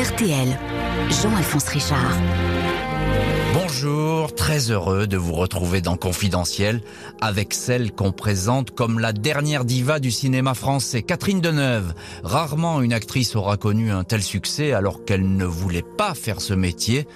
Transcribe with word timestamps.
RTL, 0.00 0.58
Jean-Alphonse 1.10 1.68
Richard. 1.68 2.16
Bonjour, 3.52 4.34
très 4.34 4.70
heureux 4.70 5.06
de 5.06 5.18
vous 5.18 5.34
retrouver 5.34 5.82
dans 5.82 5.98
Confidentiel 5.98 6.80
avec 7.20 7.52
celle 7.52 7.92
qu'on 7.92 8.10
présente 8.10 8.70
comme 8.70 8.98
la 8.98 9.12
dernière 9.12 9.66
diva 9.66 10.00
du 10.00 10.10
cinéma 10.10 10.54
français, 10.54 11.02
Catherine 11.02 11.42
Deneuve. 11.42 11.92
Rarement 12.24 12.80
une 12.80 12.94
actrice 12.94 13.36
aura 13.36 13.58
connu 13.58 13.90
un 13.90 14.04
tel 14.04 14.22
succès 14.22 14.72
alors 14.72 15.04
qu'elle 15.04 15.36
ne 15.36 15.44
voulait 15.44 15.84
pas 15.98 16.14
faire 16.14 16.40
ce 16.40 16.54
métier. 16.54 17.06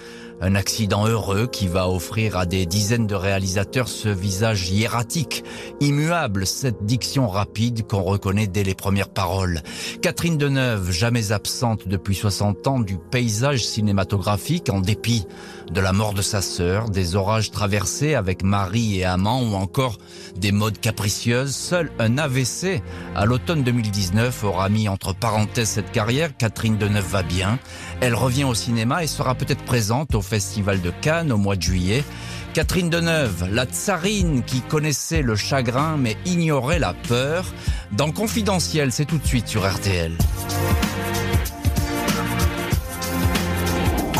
Un 0.41 0.55
accident 0.55 1.07
heureux 1.07 1.47
qui 1.47 1.67
va 1.67 1.89
offrir 1.89 2.37
à 2.37 2.45
des 2.45 2.65
dizaines 2.65 3.07
de 3.07 3.15
réalisateurs 3.15 3.87
ce 3.87 4.09
visage 4.09 4.69
hiératique, 4.69 5.43
immuable, 5.79 6.45
cette 6.45 6.83
diction 6.83 7.29
rapide 7.29 7.87
qu'on 7.87 8.03
reconnaît 8.03 8.47
dès 8.47 8.63
les 8.63 8.75
premières 8.75 9.09
paroles. 9.09 9.61
Catherine 10.01 10.37
Deneuve, 10.37 10.91
jamais 10.91 11.31
absente 11.31 11.87
depuis 11.87 12.15
60 12.15 12.67
ans 12.67 12.79
du 12.79 12.97
paysage 12.97 13.65
cinématographique 13.65 14.69
en 14.69 14.81
dépit 14.81 15.25
de 15.71 15.81
la 15.81 15.93
mort 15.93 16.13
de 16.13 16.21
sa 16.21 16.41
sœur, 16.41 16.89
des 16.89 17.15
orages 17.15 17.51
traversés 17.51 18.15
avec 18.15 18.43
mari 18.43 18.99
et 18.99 19.05
amant 19.05 19.41
ou 19.41 19.55
encore 19.55 19.97
des 20.35 20.51
modes 20.51 20.79
capricieuses, 20.79 21.55
seul 21.55 21.91
un 21.99 22.17
AVC 22.17 22.81
à 23.15 23.25
l'automne 23.25 23.63
2019 23.63 24.43
aura 24.43 24.69
mis 24.69 24.87
entre 24.89 25.13
parenthèses 25.13 25.69
cette 25.69 25.91
carrière. 25.91 26.35
Catherine 26.37 26.77
Deneuve 26.77 27.09
va 27.09 27.23
bien. 27.23 27.59
Elle 28.01 28.15
revient 28.15 28.43
au 28.43 28.53
cinéma 28.53 29.03
et 29.03 29.07
sera 29.07 29.35
peut-être 29.35 29.63
présente 29.63 30.15
au 30.15 30.21
Festival 30.21 30.81
de 30.81 30.91
Cannes 31.01 31.31
au 31.31 31.37
mois 31.37 31.55
de 31.55 31.61
juillet. 31.61 32.03
Catherine 32.53 32.89
Deneuve, 32.89 33.49
la 33.51 33.65
tsarine 33.65 34.43
qui 34.43 34.61
connaissait 34.61 35.21
le 35.21 35.35
chagrin 35.35 35.97
mais 35.97 36.15
ignorait 36.25 36.79
la 36.79 36.93
peur. 36.93 37.45
Dans 37.91 38.11
Confidentiel, 38.11 38.91
c'est 38.91 39.05
tout 39.05 39.17
de 39.17 39.27
suite 39.27 39.47
sur 39.47 39.69
RTL. 39.69 40.13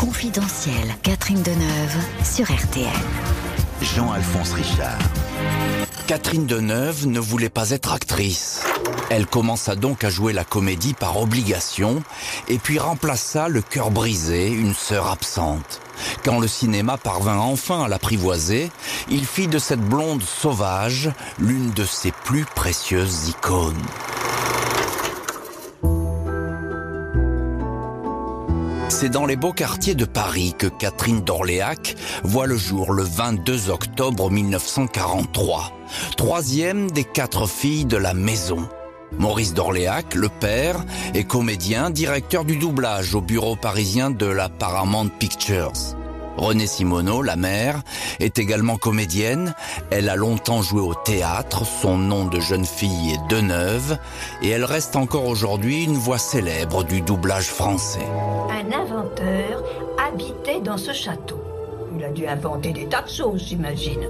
Confidentiel, 0.06 0.96
Catherine 1.02 1.42
Deneuve 1.42 1.96
sur 2.22 2.44
RTL. 2.44 2.86
Jean-Alphonse 3.82 4.52
Richard. 4.52 5.00
Catherine 6.06 6.46
Deneuve 6.46 7.08
ne 7.08 7.18
voulait 7.18 7.48
pas 7.48 7.70
être 7.70 7.92
actrice. 7.92 8.62
Elle 9.10 9.26
commença 9.26 9.74
donc 9.74 10.04
à 10.04 10.08
jouer 10.08 10.32
la 10.32 10.44
comédie 10.44 10.94
par 10.94 11.20
obligation 11.20 12.04
et 12.46 12.58
puis 12.58 12.78
remplaça 12.78 13.48
le 13.48 13.62
cœur 13.62 13.90
brisé, 13.90 14.46
une 14.46 14.74
sœur 14.74 15.10
absente. 15.10 15.80
Quand 16.24 16.38
le 16.38 16.46
cinéma 16.46 16.98
parvint 16.98 17.38
enfin 17.38 17.82
à 17.82 17.88
l'apprivoiser, 17.88 18.70
il 19.10 19.26
fit 19.26 19.48
de 19.48 19.58
cette 19.58 19.80
blonde 19.80 20.22
sauvage 20.22 21.10
l'une 21.40 21.72
de 21.72 21.84
ses 21.84 22.12
plus 22.12 22.44
précieuses 22.44 23.30
icônes. 23.30 23.74
C'est 28.98 29.10
dans 29.10 29.26
les 29.26 29.36
beaux 29.36 29.52
quartiers 29.52 29.94
de 29.94 30.06
Paris 30.06 30.54
que 30.56 30.68
Catherine 30.68 31.20
d'Orléac 31.20 31.96
voit 32.24 32.46
le 32.46 32.56
jour 32.56 32.94
le 32.94 33.02
22 33.02 33.68
octobre 33.68 34.30
1943. 34.30 35.70
Troisième 36.16 36.90
des 36.90 37.04
quatre 37.04 37.46
filles 37.46 37.84
de 37.84 37.98
la 37.98 38.14
maison. 38.14 38.66
Maurice 39.18 39.52
d'Orléac, 39.52 40.14
le 40.14 40.30
père, 40.30 40.82
est 41.12 41.24
comédien, 41.24 41.90
directeur 41.90 42.46
du 42.46 42.56
doublage 42.56 43.14
au 43.14 43.20
bureau 43.20 43.54
parisien 43.54 44.10
de 44.10 44.24
la 44.24 44.48
Paramount 44.48 45.08
Pictures. 45.08 45.74
Renée 46.36 46.66
Simoneau, 46.66 47.22
la 47.22 47.36
mère, 47.36 47.82
est 48.20 48.38
également 48.38 48.76
comédienne. 48.76 49.54
Elle 49.90 50.08
a 50.08 50.16
longtemps 50.16 50.62
joué 50.62 50.80
au 50.80 50.94
théâtre. 50.94 51.64
Son 51.64 51.96
nom 51.96 52.26
de 52.26 52.40
jeune 52.40 52.64
fille 52.64 53.12
est 53.12 53.30
Deneuve. 53.30 53.98
Et 54.42 54.50
elle 54.50 54.64
reste 54.64 54.96
encore 54.96 55.26
aujourd'hui 55.26 55.84
une 55.84 55.96
voix 55.96 56.18
célèbre 56.18 56.84
du 56.84 57.00
doublage 57.00 57.48
français. 57.48 58.06
Un 58.50 58.72
inventeur 58.78 59.62
habitait 59.98 60.60
dans 60.60 60.78
ce 60.78 60.92
château. 60.92 61.42
Il 61.96 62.04
a 62.04 62.10
dû 62.10 62.26
inventer 62.26 62.72
des 62.72 62.86
tas 62.86 63.02
de 63.02 63.08
choses, 63.08 63.44
j'imagine. 63.46 64.08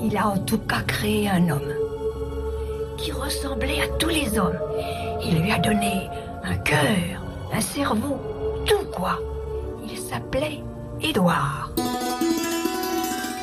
Il 0.00 0.16
a 0.16 0.28
en 0.28 0.38
tout 0.38 0.58
cas 0.58 0.82
créé 0.86 1.28
un 1.28 1.48
homme 1.48 1.72
qui 2.98 3.12
ressemblait 3.12 3.80
à 3.80 3.88
tous 3.98 4.08
les 4.08 4.38
hommes. 4.38 4.58
Il 5.24 5.40
lui 5.40 5.50
a 5.50 5.58
donné 5.58 6.08
un 6.44 6.56
cœur, 6.56 7.22
un 7.52 7.60
cerveau, 7.60 8.18
tout 8.66 8.86
quoi. 8.92 9.18
Il 9.90 9.98
s'appelait 9.98 10.62
Édouard. 11.00 11.70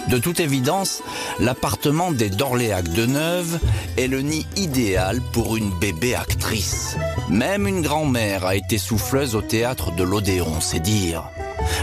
De 0.10 0.18
toute 0.18 0.40
évidence, 0.40 1.02
l'appartement 1.40 2.12
des 2.12 2.30
d'Orléac 2.30 2.88
de 2.90 3.06
Neuve 3.06 3.60
est 3.98 4.08
le 4.08 4.22
nid 4.22 4.46
idéal 4.56 5.22
pour 5.32 5.56
une 5.56 5.72
bébé 5.80 6.14
actrice. 6.14 6.98
Même 7.30 7.68
une 7.68 7.82
grand-mère 7.82 8.46
a 8.46 8.56
été 8.56 8.78
souffleuse 8.78 9.36
au 9.36 9.42
théâtre 9.42 9.92
de 9.92 10.04
l'Odéon, 10.04 10.60
c'est 10.60 10.80
dire. 10.80 11.24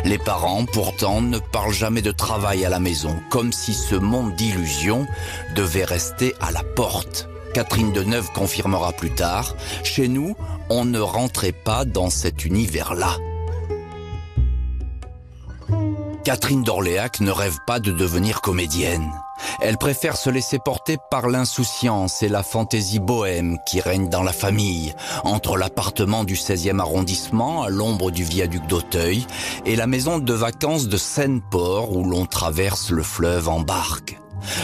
Les 0.05 0.19
parents, 0.19 0.65
pourtant, 0.67 1.21
ne 1.23 1.39
parlent 1.39 1.73
jamais 1.73 2.03
de 2.03 2.13
travail 2.13 2.65
à 2.65 2.69
la 2.69 2.81
maison, 2.81 3.17
comme 3.31 3.53
si 3.53 3.73
ce 3.73 3.95
monde 3.95 4.35
d'illusions 4.37 5.07
devait 5.55 5.85
rester 5.85 6.35
à 6.41 6.53
la 6.53 6.63
porte. 6.63 7.29
Catherine 7.55 7.93
Deneuve 7.93 8.31
confirmera 8.33 8.93
plus 8.93 9.11
tard, 9.11 9.57
chez 9.83 10.09
nous, 10.09 10.37
on 10.69 10.85
ne 10.85 11.01
rentrait 11.01 11.53
pas 11.53 11.85
dans 11.85 12.11
cet 12.11 12.45
univers-là. 12.45 13.17
Catherine 16.25 16.63
d'Orléac 16.63 17.21
ne 17.21 17.31
rêve 17.31 17.57
pas 17.67 17.81
de 17.81 17.93
devenir 17.93 18.43
comédienne. 18.43 19.11
Elle 19.61 19.79
préfère 19.79 20.17
se 20.17 20.29
laisser 20.29 20.59
porter 20.59 20.99
par 21.11 21.29
l'insouciance 21.29 22.23
et 22.23 22.29
la 22.29 22.43
fantaisie 22.43 22.99
bohème 22.99 23.57
qui 23.67 23.81
règne 23.81 24.11
dans 24.11 24.23
la 24.23 24.35
famille, 24.35 24.95
entre 25.25 25.57
l'appartement 25.57 26.25
du 26.25 26.35
16e 26.35 26.79
arrondissement 26.79 27.63
à 27.63 27.71
l'ombre 27.71 28.11
du 28.11 28.23
viaduc 28.23 28.67
d'Auteuil 28.67 29.27
et 29.65 29.77
la 29.77 29.87
maison 29.87 30.19
de 30.19 30.33
vacances 30.35 30.89
de 30.89 30.99
Seine-Port 30.99 31.97
où 31.97 32.05
l'on 32.05 32.27
traverse 32.27 32.91
le 32.91 33.03
fleuve 33.03 33.49
en 33.49 33.61
barque. 33.61 34.19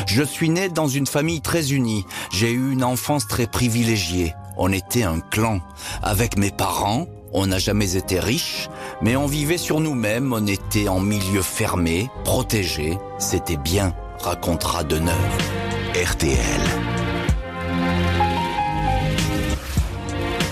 Je 0.07 0.23
suis 0.23 0.51
né 0.51 0.69
dans 0.69 0.89
une 0.89 1.07
famille 1.07 1.41
très 1.41 1.73
unie. 1.73 2.05
J'ai 2.33 2.51
eu 2.51 2.73
une 2.73 2.85
enfance 2.85 3.27
très 3.27 3.47
privilégiée. 3.47 4.35
On 4.57 4.73
était 4.73 5.03
un 5.03 5.21
clan. 5.21 5.61
Avec 6.03 6.39
mes 6.39 6.51
parents, 6.51 7.07
on 7.37 7.47
n'a 7.49 7.59
jamais 7.59 7.97
été 7.97 8.19
riches, 8.19 8.71
mais 9.03 9.15
on 9.15 9.27
vivait 9.27 9.59
sur 9.59 9.79
nous-mêmes, 9.79 10.33
on 10.33 10.47
était 10.47 10.89
en 10.89 11.01
milieu 11.01 11.43
fermé, 11.43 12.09
protégé. 12.25 12.99
C'était 13.19 13.59
bien, 13.59 13.95
racontera 14.21 14.85
Deneuve. 14.85 15.13
RTL. 15.95 16.39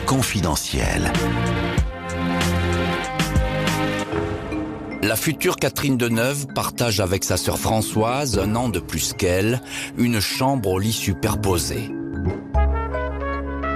Confidentiel. 0.06 1.10
La 5.02 5.16
future 5.16 5.56
Catherine 5.56 5.96
Deneuve 5.96 6.46
partage 6.54 7.00
avec 7.00 7.24
sa 7.24 7.38
sœur 7.38 7.58
Françoise, 7.58 8.38
un 8.38 8.54
an 8.56 8.68
de 8.68 8.78
plus 8.78 9.14
qu'elle, 9.14 9.62
une 9.96 10.20
chambre 10.20 10.70
au 10.70 10.78
lit 10.78 10.92
superposé. 10.92 11.90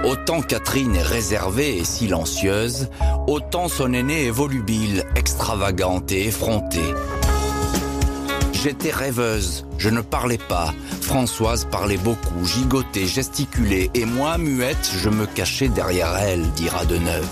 Autant 0.03 0.41
Catherine 0.41 0.95
est 0.95 1.03
réservée 1.03 1.77
et 1.77 1.83
silencieuse, 1.83 2.89
autant 3.27 3.67
son 3.67 3.91
aînée 3.93 4.27
est 4.27 4.31
volubile, 4.31 5.03
extravagante 5.15 6.11
et 6.13 6.27
effrontée. 6.27 6.93
J'étais 8.53 8.91
rêveuse, 8.91 9.65
je 9.77 9.89
ne 9.89 10.01
parlais 10.01 10.37
pas. 10.37 10.73
Françoise 11.01 11.65
parlait 11.69 11.97
beaucoup, 11.97 12.45
gigotait, 12.45 13.07
gesticulait, 13.07 13.89
et 13.93 14.05
moi, 14.05 14.37
muette, 14.37 14.89
je 14.97 15.09
me 15.09 15.25
cachais 15.25 15.67
derrière 15.67 16.15
elle, 16.17 16.49
dira 16.51 16.85
Deneuve. 16.85 17.27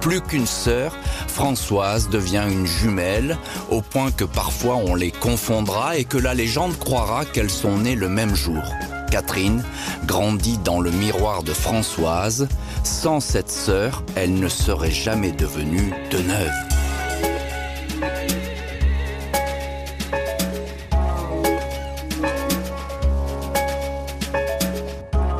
Plus 0.00 0.20
qu'une 0.20 0.46
sœur, 0.46 0.96
Françoise 1.28 2.08
devient 2.08 2.44
une 2.50 2.66
jumelle, 2.66 3.38
au 3.70 3.82
point 3.82 4.10
que 4.10 4.24
parfois 4.24 4.76
on 4.76 4.94
les 4.94 5.12
confondra 5.12 5.96
et 5.96 6.04
que 6.04 6.18
la 6.18 6.34
légende 6.34 6.76
croira 6.78 7.24
qu'elles 7.24 7.50
sont 7.50 7.78
nées 7.78 7.96
le 7.96 8.08
même 8.08 8.34
jour. 8.34 8.62
Catherine 9.10 9.64
grandit 10.06 10.58
dans 10.58 10.80
le 10.80 10.90
miroir 10.90 11.42
de 11.42 11.52
Françoise. 11.52 12.48
Sans 12.84 13.20
cette 13.20 13.50
sœur, 13.50 14.04
elle 14.16 14.34
ne 14.34 14.48
serait 14.48 14.90
jamais 14.90 15.32
devenue 15.32 15.92
Deneuve. 16.10 16.50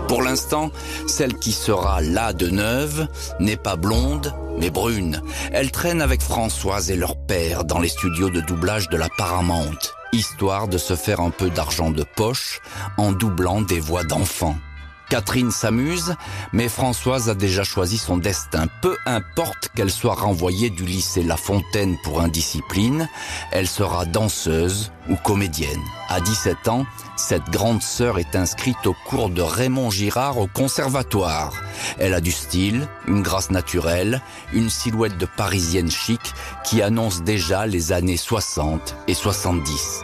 Pour 0.08 0.23
l'instant, 0.23 0.70
celle 1.06 1.34
qui 1.34 1.52
sera 1.52 2.00
là 2.00 2.32
de 2.32 2.49
neuve 2.49 3.06
n'est 3.38 3.56
pas 3.56 3.76
blonde, 3.76 4.34
mais 4.58 4.70
brune. 4.70 5.23
Elle 5.52 5.70
traîne 5.70 6.02
avec 6.02 6.20
Françoise 6.20 6.90
et 6.90 6.96
leur 6.96 7.16
père 7.16 7.64
dans 7.64 7.78
les 7.78 7.88
studios 7.88 8.28
de 8.28 8.40
doublage 8.40 8.88
de 8.88 8.96
la 8.96 9.08
Paramount, 9.16 9.78
histoire 10.12 10.69
de 10.69 10.79
se 10.79 10.97
faire 10.97 11.21
un 11.21 11.31
peu 11.31 11.51
d'argent 11.51 11.91
de 11.91 12.05
poche 12.05 12.61
en 12.97 13.12
doublant 13.12 13.62
des 13.62 13.81
voix 13.81 14.05
d'enfants. 14.05 14.57
Catherine 15.11 15.51
s'amuse, 15.51 16.15
mais 16.53 16.69
Françoise 16.69 17.29
a 17.29 17.35
déjà 17.35 17.65
choisi 17.65 17.99
son 17.99 18.17
destin. 18.17 18.69
Peu 18.81 18.97
importe 19.07 19.69
qu'elle 19.75 19.91
soit 19.91 20.15
renvoyée 20.15 20.71
du 20.71 20.85
lycée 20.85 21.25
La 21.25 21.37
Fontaine 21.37 21.97
pour 22.05 22.21
indiscipline, 22.21 23.09
elle 23.51 23.67
sera 23.67 24.05
danseuse 24.05 24.93
ou 25.09 25.17
comédienne. 25.17 25.83
À 26.09 26.21
17 26.21 26.69
ans, 26.69 26.87
cette 27.20 27.50
grande 27.50 27.82
sœur 27.82 28.19
est 28.19 28.34
inscrite 28.34 28.87
au 28.87 28.94
cours 29.06 29.28
de 29.28 29.43
Raymond 29.43 29.90
Girard 29.90 30.38
au 30.38 30.46
conservatoire. 30.46 31.52
Elle 31.99 32.14
a 32.14 32.20
du 32.20 32.32
style, 32.32 32.88
une 33.06 33.22
grâce 33.22 33.50
naturelle, 33.50 34.22
une 34.55 34.70
silhouette 34.70 35.19
de 35.19 35.26
parisienne 35.26 35.90
chic 35.90 36.20
qui 36.64 36.81
annonce 36.82 37.22
déjà 37.22 37.67
les 37.67 37.93
années 37.93 38.17
60 38.17 38.96
et 39.06 39.14
70. 39.14 40.02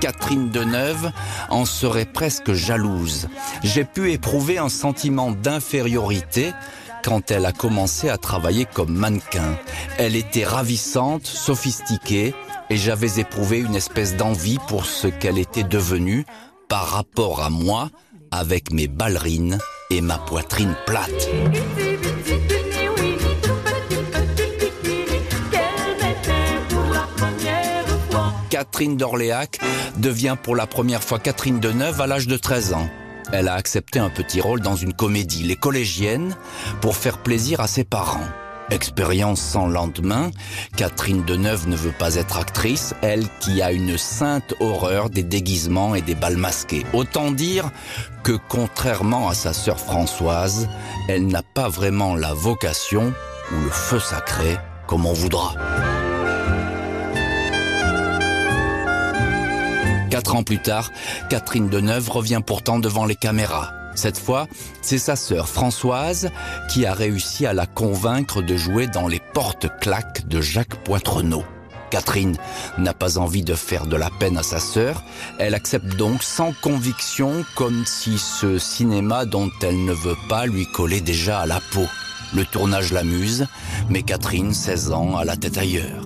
Catherine 0.00 0.50
Deneuve 0.50 1.12
en 1.50 1.64
serait 1.64 2.06
presque 2.06 2.52
jalouse. 2.54 3.28
J'ai 3.62 3.84
pu 3.84 4.12
éprouver 4.12 4.58
un 4.58 4.70
sentiment 4.70 5.30
d'infériorité 5.30 6.52
quand 7.02 7.30
elle 7.30 7.46
a 7.46 7.52
commencé 7.52 8.08
à 8.08 8.16
travailler 8.16 8.64
comme 8.64 8.92
mannequin. 8.92 9.58
Elle 9.98 10.16
était 10.16 10.44
ravissante, 10.44 11.26
sophistiquée, 11.26 12.34
et 12.70 12.76
j'avais 12.76 13.20
éprouvé 13.20 13.58
une 13.58 13.74
espèce 13.74 14.16
d'envie 14.16 14.58
pour 14.68 14.86
ce 14.86 15.08
qu'elle 15.08 15.38
était 15.38 15.64
devenue 15.64 16.24
par 16.68 16.86
rapport 16.88 17.42
à 17.42 17.50
moi, 17.50 17.90
avec 18.30 18.72
mes 18.72 18.88
ballerines 18.88 19.58
et 19.90 20.00
ma 20.00 20.16
poitrine 20.16 20.74
plate. 20.86 21.28
Catherine 28.48 28.96
d'Orléac 28.96 29.58
devient 29.96 30.36
pour 30.42 30.56
la 30.56 30.66
première 30.66 31.02
fois 31.02 31.18
Catherine 31.18 31.58
Deneuve 31.58 32.00
à 32.00 32.06
l'âge 32.06 32.26
de 32.26 32.36
13 32.36 32.74
ans. 32.74 32.88
Elle 33.32 33.48
a 33.48 33.54
accepté 33.54 33.98
un 33.98 34.10
petit 34.10 34.40
rôle 34.40 34.60
dans 34.60 34.76
une 34.76 34.92
comédie, 34.92 35.42
Les 35.44 35.56
Collégiennes, 35.56 36.36
pour 36.82 36.96
faire 36.96 37.18
plaisir 37.18 37.60
à 37.60 37.66
ses 37.66 37.84
parents. 37.84 38.28
Expérience 38.70 39.40
sans 39.40 39.66
lendemain, 39.66 40.30
Catherine 40.76 41.24
Deneuve 41.24 41.68
ne 41.68 41.76
veut 41.76 41.94
pas 41.98 42.16
être 42.16 42.38
actrice, 42.38 42.94
elle 43.02 43.26
qui 43.40 43.60
a 43.60 43.72
une 43.72 43.98
sainte 43.98 44.54
horreur 44.60 45.10
des 45.10 45.22
déguisements 45.22 45.94
et 45.94 46.02
des 46.02 46.14
balles 46.14 46.36
masqués. 46.36 46.84
Autant 46.92 47.32
dire 47.32 47.70
que 48.22 48.38
contrairement 48.48 49.28
à 49.28 49.34
sa 49.34 49.52
sœur 49.52 49.80
Françoise, 49.80 50.68
elle 51.08 51.26
n'a 51.26 51.42
pas 51.42 51.68
vraiment 51.68 52.14
la 52.14 52.34
vocation 52.34 53.12
ou 53.52 53.64
le 53.64 53.70
feu 53.70 53.98
sacré 53.98 54.58
comme 54.86 55.06
on 55.06 55.12
voudra. 55.12 55.54
Quatre 60.12 60.34
ans 60.34 60.42
plus 60.42 60.58
tard, 60.58 60.90
Catherine 61.30 61.70
Deneuve 61.70 62.10
revient 62.10 62.42
pourtant 62.44 62.78
devant 62.78 63.06
les 63.06 63.14
caméras. 63.14 63.72
Cette 63.94 64.18
fois, 64.18 64.46
c'est 64.82 64.98
sa 64.98 65.16
sœur 65.16 65.48
Françoise 65.48 66.28
qui 66.68 66.84
a 66.84 66.92
réussi 66.92 67.46
à 67.46 67.54
la 67.54 67.64
convaincre 67.64 68.42
de 68.42 68.54
jouer 68.54 68.88
dans 68.88 69.08
les 69.08 69.22
porte-claques 69.32 70.28
de 70.28 70.42
Jacques 70.42 70.76
Poitrenaud. 70.84 71.46
Catherine 71.88 72.36
n'a 72.76 72.92
pas 72.92 73.16
envie 73.16 73.42
de 73.42 73.54
faire 73.54 73.86
de 73.86 73.96
la 73.96 74.10
peine 74.20 74.36
à 74.36 74.42
sa 74.42 74.60
sœur, 74.60 75.02
elle 75.38 75.54
accepte 75.54 75.96
donc 75.96 76.22
sans 76.22 76.52
conviction 76.60 77.42
comme 77.54 77.86
si 77.86 78.18
ce 78.18 78.58
cinéma 78.58 79.24
dont 79.24 79.50
elle 79.62 79.82
ne 79.82 79.94
veut 79.94 80.18
pas 80.28 80.44
lui 80.44 80.66
collait 80.66 81.00
déjà 81.00 81.40
à 81.40 81.46
la 81.46 81.62
peau. 81.72 81.86
Le 82.34 82.44
tournage 82.44 82.92
l'amuse, 82.92 83.46
mais 83.88 84.02
Catherine, 84.02 84.52
16 84.52 84.92
ans, 84.92 85.16
a 85.16 85.24
la 85.24 85.38
tête 85.38 85.56
ailleurs. 85.56 86.04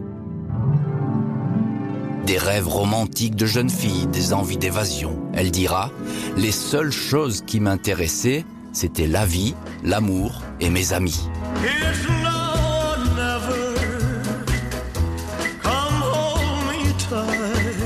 Des 2.27 2.39
rêves 2.39 2.67
romantiques 2.67 3.37
de 3.37 3.47
jeune 3.47 3.71
fille, 3.71 4.09
des 4.09 4.33
envies 4.33 4.57
d'évasion. 4.57 5.17
Elle 5.33 5.53
dira, 5.53 5.93
les 6.37 6.51
seules 6.51 6.91
choses 6.91 7.45
qui 7.47 7.61
m'intéressaient, 7.61 8.45
c'était 8.73 9.07
la 9.07 9.25
vie, 9.25 9.55
l'amour 9.85 10.43
et 10.59 10.69
mes 10.69 10.93
amis. 10.93 11.29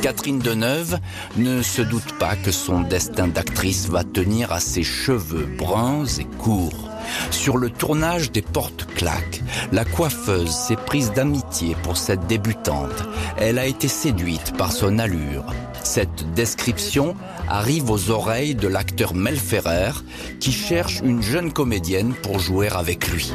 Catherine 0.01 0.39
Deneuve 0.39 0.99
ne 1.37 1.61
se 1.61 1.83
doute 1.83 2.19
pas 2.19 2.35
que 2.35 2.51
son 2.51 2.81
destin 2.81 3.29
d'actrice 3.29 3.91
va 3.91 4.05
tenir 4.05 4.53
à 4.53 4.61
ses 4.61 4.83
cheveux 4.83 5.47
bruns 5.59 6.07
et 6.19 6.25
courts. 6.25 6.90
Sur 7.31 7.57
le 7.57 7.71
tournage 7.71 8.33
des 8.33 8.43
portes-claques, 8.43 9.43
la 9.73 9.85
coiffeuse 9.85 10.51
s'est 10.51 10.77
prise 10.77 11.13
d'amitié 11.13 11.77
pour 11.83 11.97
cette 11.97 12.27
débutante. 12.27 13.05
Elle 13.37 13.59
a 13.59 13.67
été 13.67 13.89
séduite 13.89 14.57
par 14.57 14.73
son 14.73 14.99
allure. 14.99 15.45
Cette 15.83 16.33
description 16.35 17.17
arrive 17.49 17.91
aux 17.91 18.11
oreilles 18.11 18.55
de 18.55 18.69
l'acteur 18.69 19.15
Mel 19.15 19.37
Ferrer 19.37 19.93
qui 20.39 20.53
cherche 20.53 21.01
une 21.03 21.23
jeune 21.23 21.53
comédienne 21.53 22.15
pour 22.15 22.39
jouer 22.39 22.69
avec 22.69 23.09
lui. 23.09 23.33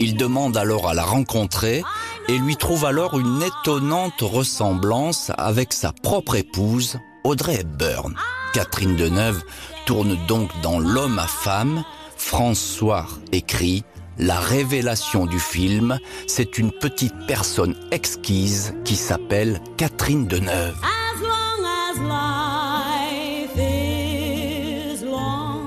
Il 0.00 0.16
demande 0.16 0.56
alors 0.56 0.88
à 0.88 0.94
la 0.94 1.04
rencontrer 1.04 1.82
et 2.28 2.38
lui 2.38 2.56
trouve 2.56 2.84
alors 2.84 3.18
une 3.18 3.42
étonnante 3.42 4.20
ressemblance 4.20 5.30
avec 5.36 5.72
sa 5.72 5.92
propre 5.92 6.36
épouse, 6.36 6.98
Audrey 7.24 7.60
Hepburn. 7.60 8.14
Catherine 8.52 8.96
Deneuve 8.96 9.42
tourne 9.86 10.16
donc 10.26 10.50
dans 10.62 10.78
L'homme 10.78 11.18
à 11.18 11.26
femme. 11.26 11.84
François 12.16 13.06
écrit 13.32 13.84
La 14.18 14.38
révélation 14.38 15.26
du 15.26 15.38
film, 15.38 15.98
c'est 16.26 16.58
une 16.58 16.72
petite 16.72 17.26
personne 17.26 17.74
exquise 17.90 18.74
qui 18.84 18.96
s'appelle 18.96 19.60
Catherine 19.76 20.26
Deneuve. 20.26 20.76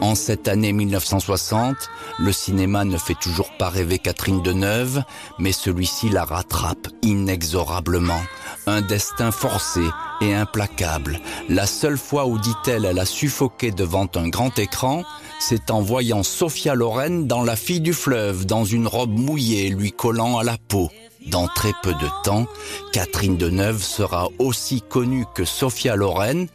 En 0.08 0.16
cette 0.16 0.48
année 0.48 0.72
1960, 0.72 1.76
le 2.18 2.32
cinéma 2.32 2.86
ne 2.86 2.98
fait 2.98 3.20
toujours 3.20 3.52
pas 3.58 3.68
rêver 3.68 4.00
Catherine 4.00 4.42
Deneuve, 4.42 5.04
mais 5.38 5.52
celui-ci 5.52 6.08
la 6.08 6.24
rattrape 6.24 6.88
inexorablement. 7.02 8.22
Un 8.68 8.82
destin 8.82 9.32
forcé 9.32 9.82
et 10.22 10.34
implacable. 10.34 11.20
La 11.50 11.68
seule 11.68 11.98
fois 11.98 12.26
où, 12.26 12.40
dit-elle, 12.40 12.86
elle 12.86 13.00
a 13.00 13.06
suffoqué 13.06 13.72
devant 13.72 14.08
un 14.16 14.30
grand 14.30 14.58
écran, 14.58 15.04
c'est 15.42 15.72
en 15.72 15.82
voyant 15.82 16.24
Sophia 16.24 16.74
Loren 16.74 17.28
dans 17.28 17.44
La 17.44 17.58
fille 17.58 17.82
du 17.82 17.92
fleuve, 17.92 18.46
dans 18.46 18.64
une 18.64 18.88
robe 18.88 19.12
mouillée 19.14 19.68
lui 19.72 19.92
collant 19.92 20.38
à 20.38 20.46
la 20.46 20.58
peau. 20.70 20.90
Dans 21.26 21.50
très 21.50 21.74
peu 21.84 21.92
de 21.92 22.24
temps, 22.24 22.46
Catherine 22.94 23.36
Deneuve 23.36 23.84
sera 23.84 24.30
aussi 24.40 24.82
connue 24.82 25.26
que 25.36 25.44
Sophia 25.44 25.98
Loren, 25.98 26.48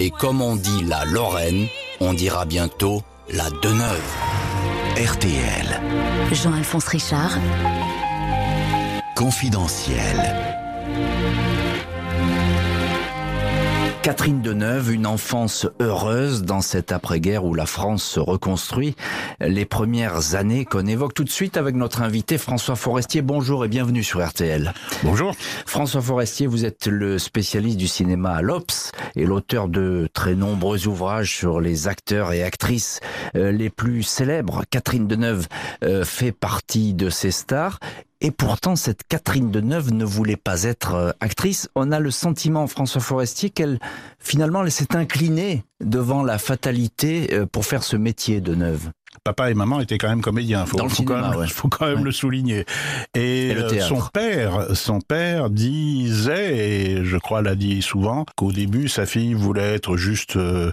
et 0.00 0.10
comme 0.10 0.40
on 0.40 0.56
dit 0.56 0.84
la 0.84 1.04
Lorraine, 1.04 1.66
on 2.00 2.12
dira 2.14 2.44
bientôt 2.44 3.02
la 3.30 3.50
Deneuve. 3.62 4.14
RTL. 4.96 5.80
Jean-Alphonse 6.32 6.88
Richard. 6.88 7.38
Confidentiel. 9.16 10.48
Catherine 14.08 14.40
Deneuve, 14.40 14.90
une 14.90 15.06
enfance 15.06 15.66
heureuse 15.80 16.42
dans 16.42 16.62
cette 16.62 16.92
après-guerre 16.92 17.44
où 17.44 17.52
la 17.52 17.66
France 17.66 18.02
se 18.02 18.18
reconstruit. 18.18 18.96
Les 19.38 19.66
premières 19.66 20.34
années 20.34 20.64
qu'on 20.64 20.86
évoque 20.86 21.12
tout 21.12 21.24
de 21.24 21.28
suite 21.28 21.58
avec 21.58 21.74
notre 21.74 22.00
invité 22.00 22.38
François 22.38 22.74
Forestier. 22.74 23.20
Bonjour 23.20 23.66
et 23.66 23.68
bienvenue 23.68 24.02
sur 24.02 24.26
RTL. 24.26 24.72
Bonjour. 25.02 25.34
François 25.66 26.00
Forestier, 26.00 26.46
vous 26.46 26.64
êtes 26.64 26.86
le 26.86 27.18
spécialiste 27.18 27.76
du 27.76 27.86
cinéma 27.86 28.30
à 28.30 28.40
l'Obs 28.40 28.92
et 29.14 29.26
l'auteur 29.26 29.68
de 29.68 30.08
très 30.14 30.34
nombreux 30.34 30.88
ouvrages 30.88 31.36
sur 31.36 31.60
les 31.60 31.86
acteurs 31.86 32.32
et 32.32 32.42
actrices 32.42 33.00
euh, 33.36 33.52
les 33.52 33.68
plus 33.68 34.04
célèbres. 34.04 34.62
Catherine 34.70 35.06
Deneuve 35.06 35.48
euh, 35.84 36.06
fait 36.06 36.32
partie 36.32 36.94
de 36.94 37.10
ces 37.10 37.30
stars 37.30 37.78
et 38.20 38.32
pourtant, 38.32 38.74
cette 38.74 39.04
Catherine 39.08 39.52
Deneuve 39.52 39.92
ne 39.92 40.04
voulait 40.04 40.36
pas 40.36 40.64
être 40.64 40.94
euh, 40.94 41.10
actrice. 41.20 41.68
On 41.76 41.92
a 41.92 42.00
le 42.00 42.10
sentiment, 42.10 42.66
François 42.66 43.00
Forestier, 43.00 43.50
qu'elle, 43.50 43.78
finalement, 44.18 44.64
elle 44.64 44.72
s'est 44.72 44.96
inclinée 44.96 45.64
devant 45.80 46.24
la 46.24 46.38
fatalité 46.38 47.32
euh, 47.32 47.46
pour 47.46 47.64
faire 47.64 47.84
ce 47.84 47.96
métier 47.96 48.40
de 48.40 48.56
Neuve 48.56 48.90
papa 49.28 49.50
et 49.50 49.54
maman 49.54 49.80
étaient 49.80 49.98
quand 49.98 50.08
même 50.08 50.22
comédiens. 50.22 50.64
Faut, 50.64 50.78
faut 50.78 50.88
cinéma, 50.88 51.20
quand 51.22 51.30
même, 51.30 51.40
ouais. 51.40 51.46
faut 51.48 51.68
quand 51.68 51.86
même 51.86 51.98
Ouais. 51.98 52.04
le 52.04 52.12
souligner. 52.12 52.64
Et, 53.14 53.52
euh, 53.56 53.80
son 53.80 54.00
père, 54.12 54.74
son 54.74 55.00
père 55.00 55.50
disait, 55.50 56.56
et 56.56 57.04
je 57.04 57.16
crois 57.18 57.42
l'a 57.42 57.54
dit 57.54 57.82
souvent, 57.82 58.24
qu'au 58.36 58.52
début 58.52 58.88
sa 58.88 59.04
fille 59.06 59.34
voulait 59.34 59.74
être 59.74 59.96
juste 59.96 60.36
euh, 60.36 60.72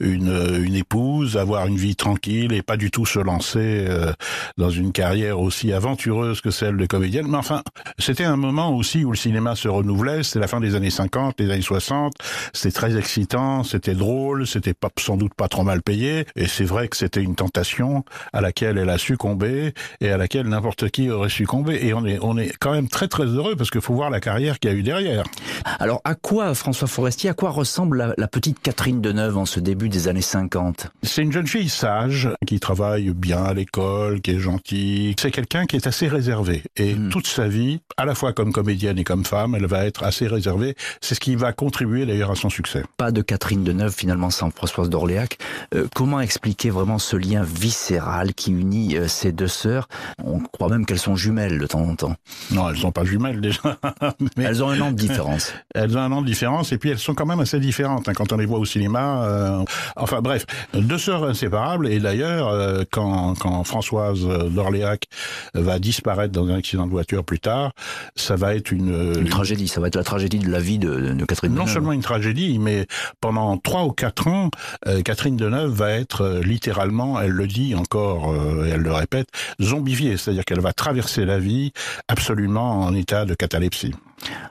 une, 0.00 0.62
une 0.62 0.74
épouse, 0.74 1.36
avoir 1.36 1.66
une 1.66 1.76
vie 1.76 1.96
tranquille 1.96 2.52
et 2.52 2.62
pas 2.62 2.76
du 2.76 2.90
tout 2.90 3.06
se 3.06 3.18
lancer 3.18 3.86
euh, 3.88 4.12
dans 4.56 4.70
une 4.70 4.92
carrière 4.92 5.40
aussi 5.40 5.72
aventureuse 5.72 6.40
que 6.40 6.50
celle 6.50 6.76
de 6.76 6.86
comédienne. 6.86 7.26
Mais 7.28 7.36
enfin, 7.38 7.62
c'était 7.98 8.24
un 8.24 8.36
moment 8.36 8.74
aussi 8.74 9.04
où 9.04 9.10
le 9.10 9.16
cinéma 9.16 9.56
se 9.56 9.68
renouvelait. 9.68 10.22
C'était 10.22 10.40
la 10.40 10.48
fin 10.48 10.60
des 10.60 10.74
années 10.76 10.90
50, 10.90 11.40
les 11.40 11.50
années 11.50 11.62
60. 11.62 12.12
C'était 12.52 12.72
très 12.72 12.96
excitant, 12.96 13.64
c'était 13.64 13.94
drôle, 13.94 14.46
c'était 14.46 14.74
pas 14.74 14.90
sans 14.98 15.16
doute 15.16 15.34
pas 15.34 15.48
trop 15.48 15.64
mal 15.64 15.82
payé. 15.82 16.26
Et 16.36 16.46
c'est 16.46 16.64
vrai 16.64 16.88
que 16.88 16.96
c'était 16.96 17.22
une 17.22 17.34
tentation 17.34 17.95
à 18.32 18.40
laquelle 18.40 18.78
elle 18.78 18.90
a 18.90 18.98
succombé 18.98 19.72
et 20.00 20.10
à 20.10 20.16
laquelle 20.16 20.46
n'importe 20.48 20.90
qui 20.90 21.10
aurait 21.10 21.28
succombé. 21.28 21.78
Et 21.86 21.94
on 21.94 22.04
est, 22.06 22.18
on 22.22 22.36
est 22.38 22.52
quand 22.60 22.72
même 22.72 22.88
très 22.88 23.08
très 23.08 23.24
heureux 23.24 23.56
parce 23.56 23.70
qu'il 23.70 23.80
faut 23.80 23.94
voir 23.94 24.10
la 24.10 24.20
carrière 24.20 24.58
qu'il 24.58 24.70
y 24.70 24.74
a 24.74 24.76
eu 24.76 24.82
derrière. 24.82 25.24
Alors 25.78 26.00
à 26.04 26.14
quoi, 26.14 26.54
François 26.54 26.88
Forestier, 26.88 27.30
à 27.30 27.34
quoi 27.34 27.50
ressemble 27.50 27.98
la, 27.98 28.14
la 28.16 28.28
petite 28.28 28.60
Catherine 28.60 29.00
Deneuve 29.00 29.36
en 29.38 29.46
ce 29.46 29.60
début 29.60 29.88
des 29.88 30.08
années 30.08 30.20
50 30.22 30.88
C'est 31.02 31.22
une 31.22 31.32
jeune 31.32 31.46
fille 31.46 31.68
sage 31.68 32.28
qui 32.46 32.60
travaille 32.60 33.10
bien 33.10 33.42
à 33.44 33.54
l'école, 33.54 34.20
qui 34.20 34.32
est 34.32 34.38
gentille. 34.38 35.14
C'est 35.18 35.30
quelqu'un 35.30 35.66
qui 35.66 35.76
est 35.76 35.86
assez 35.86 36.08
réservé. 36.08 36.62
Et 36.76 36.94
Hmm. 36.96 37.10
toute 37.10 37.26
sa 37.26 37.46
vie, 37.48 37.80
à 37.96 38.04
la 38.06 38.14
fois 38.14 38.32
comme 38.32 38.52
comédienne 38.52 38.98
et 38.98 39.04
comme 39.04 39.24
femme, 39.24 39.54
elle 39.54 39.66
va 39.66 39.84
être 39.86 40.02
assez 40.02 40.26
réservée. 40.26 40.74
C'est 41.00 41.14
ce 41.14 41.20
qui 41.20 41.36
va 41.36 41.52
contribuer 41.52 42.06
d'ailleurs 42.06 42.30
à 42.30 42.34
son 42.34 42.48
succès. 42.48 42.82
Pas 42.96 43.10
de 43.12 43.20
Catherine 43.22 43.64
Deneuve 43.64 43.92
finalement 43.94 44.30
sans 44.30 44.50
Françoise 44.50 44.88
d'Orléac. 44.88 45.36
Euh, 45.74 45.86
comment 45.94 46.20
expliquer 46.20 46.70
vraiment 46.70 46.98
ce 46.98 47.16
lien 47.16 47.42
viscéral 47.76 48.32
qui 48.32 48.52
unit 48.52 48.96
euh, 48.96 49.06
ces 49.06 49.32
deux 49.32 49.48
sœurs 49.48 49.86
On 50.24 50.38
croit 50.40 50.68
même 50.70 50.86
qu'elles 50.86 50.98
sont 50.98 51.14
jumelles 51.14 51.58
de 51.58 51.66
temps 51.66 51.82
en 51.82 51.94
temps. 51.94 52.16
Non, 52.50 52.70
elles 52.70 52.78
sont 52.78 52.90
pas 52.90 53.04
jumelles 53.04 53.40
déjà. 53.40 53.60
Mais 54.36 54.44
Elles 54.44 54.64
ont 54.64 54.70
un 54.70 54.80
an 54.80 54.90
de 54.92 54.96
différence. 54.96 55.52
elles 55.74 55.96
ont 55.96 56.00
un 56.00 56.10
an 56.12 56.22
de 56.22 56.26
différence 56.26 56.72
et 56.72 56.78
puis 56.78 56.90
elles 56.90 56.98
sont 56.98 57.14
quand 57.14 57.26
même 57.26 57.40
assez 57.40 57.60
différentes 57.60 58.08
hein, 58.08 58.12
quand 58.14 58.32
on 58.32 58.38
les 58.38 58.46
voit 58.46 58.58
au 58.58 58.64
cinéma. 58.64 59.24
euh, 59.24 59.64
enfin 59.96 60.20
bref, 60.22 60.46
deux 60.72 60.96
sœurs 60.98 61.24
inséparables. 61.24 61.88
Et 61.88 61.98
d'ailleurs, 61.98 62.48
euh, 62.48 62.82
quand, 62.90 63.34
quand 63.38 63.62
Françoise 63.64 64.24
d'Orléac 64.26 65.04
va 65.54 65.78
disparaître 65.78 66.32
dans 66.32 66.46
un 66.48 66.56
accident 66.56 66.86
de 66.86 66.90
voiture 66.90 67.24
plus 67.24 67.40
tard, 67.40 67.72
ça 68.14 68.36
va 68.36 68.54
être 68.54 68.72
une, 68.72 69.16
Une 69.20 69.28
tragédie, 69.28 69.68
ça 69.68 69.80
va 69.82 69.88
être 69.88 69.96
la 69.96 70.04
tragédie 70.04 70.38
de 70.38 70.50
la 70.50 70.60
vie 70.60 70.78
de, 70.78 71.12
de 71.12 71.24
Catherine 71.26 71.52
non 71.52 71.62
Deneuve. 71.62 71.74
seulement 71.74 71.92
une 71.92 72.02
tragédie, 72.02 72.58
mais 72.58 72.86
pendant 73.20 73.58
trois 73.58 73.84
ou 73.84 73.90
quatre 73.92 74.28
ans, 74.28 74.50
euh, 74.86 75.02
Catherine 75.02 75.36
Deneuve 75.36 75.70
va 75.72 75.90
être 75.90 76.40
littéralement, 76.42 77.20
elle 77.20 77.32
le 77.32 77.46
dit 77.46 77.65
encore, 77.74 78.32
euh, 78.32 78.66
et 78.66 78.70
elle 78.70 78.82
le 78.82 78.92
répète, 78.92 79.28
zombifiée, 79.60 80.16
c'est-à-dire 80.16 80.44
qu'elle 80.44 80.60
va 80.60 80.72
traverser 80.72 81.24
la 81.24 81.38
vie 81.38 81.72
absolument 82.08 82.80
en 82.80 82.94
état 82.94 83.24
de 83.24 83.34
catalepsie. 83.34 83.94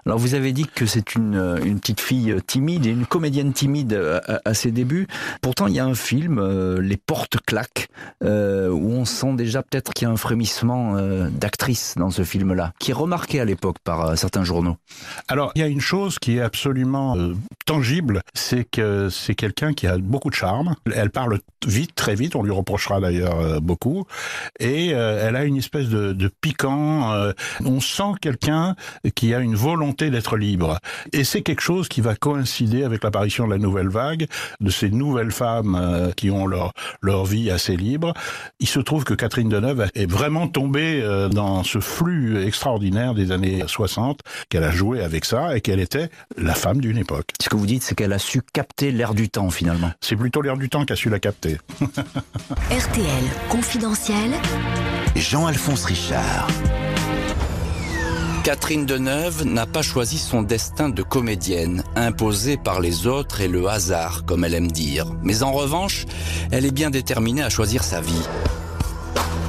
Alors 0.05 0.19
vous 0.19 0.35
avez 0.35 0.51
dit 0.51 0.65
que 0.65 0.85
c'est 0.85 1.15
une, 1.15 1.35
euh, 1.35 1.57
une 1.63 1.79
petite 1.79 1.99
fille 1.99 2.31
euh, 2.31 2.39
timide 2.39 2.85
et 2.85 2.89
une 2.89 3.05
comédienne 3.05 3.53
timide 3.53 3.93
euh, 3.93 4.19
à, 4.45 4.53
ses 4.53 4.71
débuts. 4.71 5.07
Pourtant, 5.41 5.67
il 5.67 5.73
y 5.73 5.79
a 5.79 5.85
un 5.85 5.95
film, 5.95 6.39
Les 6.79 6.97
Portes 6.97 7.37
claquent, 7.45 7.87
euh, 8.23 8.69
où 8.69 8.91
on 8.91 9.05
sent 9.05 9.33
déjà 9.33 9.63
peut-être 9.63 9.93
qu'il 9.93 10.07
y 10.07 10.09
a 10.09 10.13
un 10.13 10.17
frémissement 10.17 10.95
d'actrice 11.29 11.95
dans 11.97 12.09
ce 12.09 12.23
film-là, 12.23 12.73
qui 12.79 12.91
est 12.91 12.93
remarqué 12.93 13.39
à 13.39 13.45
l'époque 13.45 13.77
par 13.83 14.17
certains 14.17 14.43
journaux. 14.43 14.77
Alors, 15.27 15.51
il 15.55 15.61
y 15.61 15.63
a 15.63 15.67
une 15.67 15.81
chose 15.81 16.19
qui 16.19 16.37
est 16.37 16.41
absolument 16.41 17.17
tangible, 17.65 18.21
c'est 18.33 18.63
que 18.63 19.09
c'est 19.09 19.35
quelqu'un 19.35 19.73
qui 19.73 19.87
a 19.87 19.97
beaucoup 19.97 20.29
de 20.29 20.35
charme. 20.35 20.75
Elle 20.93 21.09
parle 21.09 21.39
vite, 21.65 21.95
très 21.95 22.15
vite, 22.15 22.35
on 22.35 22.43
lui 22.43 22.51
reprochera 22.51 22.99
d'ailleurs 22.99 23.61
beaucoup, 23.61 24.05
et 24.59 24.89
elle 24.89 25.35
a 25.35 25.43
une 25.43 25.57
espèce 25.57 25.89
de, 25.89 26.13
de 26.13 26.27
piquant. 26.41 27.13
on 27.63 27.79
sent 27.79 28.13
quelqu'un 28.21 28.75
qui 29.15 29.33
a 29.33 29.39
une 29.39 29.54
volonté 29.55 30.09
d'être 30.09 30.37
libre, 30.37 30.79
et 31.13 31.23
c'est 31.23 31.41
quelque 31.41 31.61
chose 31.61 31.87
qui 31.87 32.01
va 32.01 32.15
coïncider 32.15 32.83
avec 32.83 33.03
l'apparition 33.03 33.45
de 33.45 33.51
la 33.51 33.57
nouvelle 33.57 33.89
vague, 33.89 34.27
de 34.59 34.69
ces 34.69 34.89
nouvelles 34.89 35.31
femmes 35.31 35.75
euh, 35.75 36.11
qui 36.11 36.31
ont 36.31 36.47
leur 36.47 36.73
leur 37.01 37.25
vie 37.25 37.49
assez 37.51 37.75
libre. 37.75 38.13
Il 38.59 38.67
se 38.67 38.79
trouve 38.79 39.03
que 39.03 39.13
Catherine 39.13 39.49
Deneuve 39.49 39.89
est 39.95 40.09
vraiment 40.09 40.47
tombée 40.47 41.01
euh, 41.01 41.29
dans 41.29 41.63
ce 41.63 41.79
flux 41.79 42.43
extraordinaire 42.45 43.13
des 43.13 43.31
années 43.31 43.63
60, 43.65 44.21
qu'elle 44.49 44.63
a 44.63 44.71
joué 44.71 45.01
avec 45.01 45.25
ça 45.25 45.55
et 45.55 45.61
qu'elle 45.61 45.79
était 45.79 46.09
la 46.37 46.53
femme 46.53 46.81
d'une 46.81 46.97
époque. 46.97 47.29
Ce 47.41 47.49
que 47.49 47.55
vous 47.55 47.65
dites, 47.65 47.83
c'est 47.83 47.95
qu'elle 47.95 48.13
a 48.13 48.19
su 48.19 48.41
capter 48.53 48.91
l'air 48.91 49.13
du 49.13 49.29
temps 49.29 49.49
finalement. 49.49 49.91
C'est 50.01 50.15
plutôt 50.15 50.41
l'air 50.41 50.57
du 50.57 50.69
temps 50.69 50.85
qu'a 50.85 50.95
su 50.95 51.09
la 51.09 51.19
capter. 51.19 51.57
RTL 52.71 53.23
confidentiel. 53.49 54.31
Jean-Alphonse 55.15 55.85
Richard. 55.85 56.47
Catherine 58.45 58.85
Deneuve 58.85 59.43
n'a 59.43 59.65
pas 59.65 59.81
choisi 59.81 60.19
son 60.19 60.43
destin 60.43 60.89
de 60.89 61.01
comédienne, 61.01 61.83
imposé 61.95 62.57
par 62.57 62.79
les 62.79 63.07
autres 63.07 63.41
et 63.41 63.47
le 63.47 63.67
hasard, 63.67 64.23
comme 64.23 64.43
elle 64.43 64.53
aime 64.53 64.71
dire. 64.71 65.07
Mais 65.23 65.41
en 65.41 65.51
revanche, 65.51 66.05
elle 66.51 66.67
est 66.67 66.71
bien 66.71 66.91
déterminée 66.91 67.41
à 67.41 67.49
choisir 67.49 67.83
sa 67.83 68.01
vie. 68.01 68.21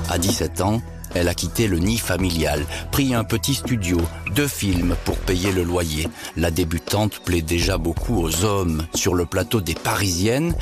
À 0.08 0.16
17 0.16 0.62
ans, 0.62 0.80
elle 1.14 1.28
a 1.28 1.34
quitté 1.34 1.68
le 1.68 1.78
nid 1.78 1.98
familial, 1.98 2.64
pris 2.90 3.14
un 3.14 3.22
petit 3.22 3.52
studio, 3.52 3.98
deux 4.34 4.48
films 4.48 4.96
pour 5.04 5.18
payer 5.18 5.52
le 5.52 5.62
loyer. 5.62 6.08
La 6.38 6.50
débutante 6.50 7.18
plaît 7.18 7.42
déjà 7.42 7.76
beaucoup 7.76 8.22
aux 8.22 8.46
hommes. 8.46 8.86
Sur 8.94 9.12
le 9.12 9.26
plateau 9.26 9.60
des 9.60 9.74
Parisiennes, 9.74 10.54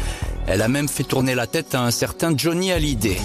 elle 0.48 0.62
a 0.62 0.68
même 0.68 0.88
fait 0.88 1.04
tourner 1.04 1.36
la 1.36 1.46
tête 1.46 1.76
à 1.76 1.82
un 1.82 1.92
certain 1.92 2.36
Johnny 2.36 2.72
Hallyday. 2.72 3.20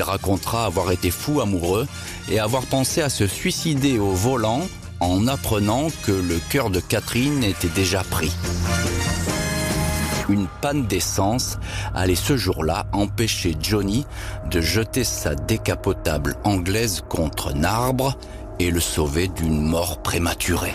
Il 0.00 0.04
racontera 0.04 0.64
avoir 0.64 0.92
été 0.92 1.10
fou 1.10 1.42
amoureux 1.42 1.86
et 2.30 2.40
avoir 2.40 2.64
pensé 2.64 3.02
à 3.02 3.10
se 3.10 3.26
suicider 3.26 3.98
au 3.98 4.12
volant 4.12 4.62
en 4.98 5.28
apprenant 5.28 5.88
que 6.06 6.12
le 6.12 6.40
cœur 6.48 6.70
de 6.70 6.80
Catherine 6.80 7.44
était 7.44 7.68
déjà 7.68 8.02
pris. 8.02 8.32
Une 10.30 10.46
panne 10.62 10.86
d'essence 10.86 11.58
allait 11.94 12.14
ce 12.14 12.38
jour-là 12.38 12.86
empêcher 12.92 13.54
Johnny 13.60 14.06
de 14.50 14.62
jeter 14.62 15.04
sa 15.04 15.34
décapotable 15.34 16.36
anglaise 16.44 17.02
contre 17.06 17.54
un 17.54 17.64
arbre 17.64 18.16
et 18.58 18.70
le 18.70 18.80
sauver 18.80 19.28
d'une 19.28 19.60
mort 19.60 20.00
prématurée. 20.00 20.72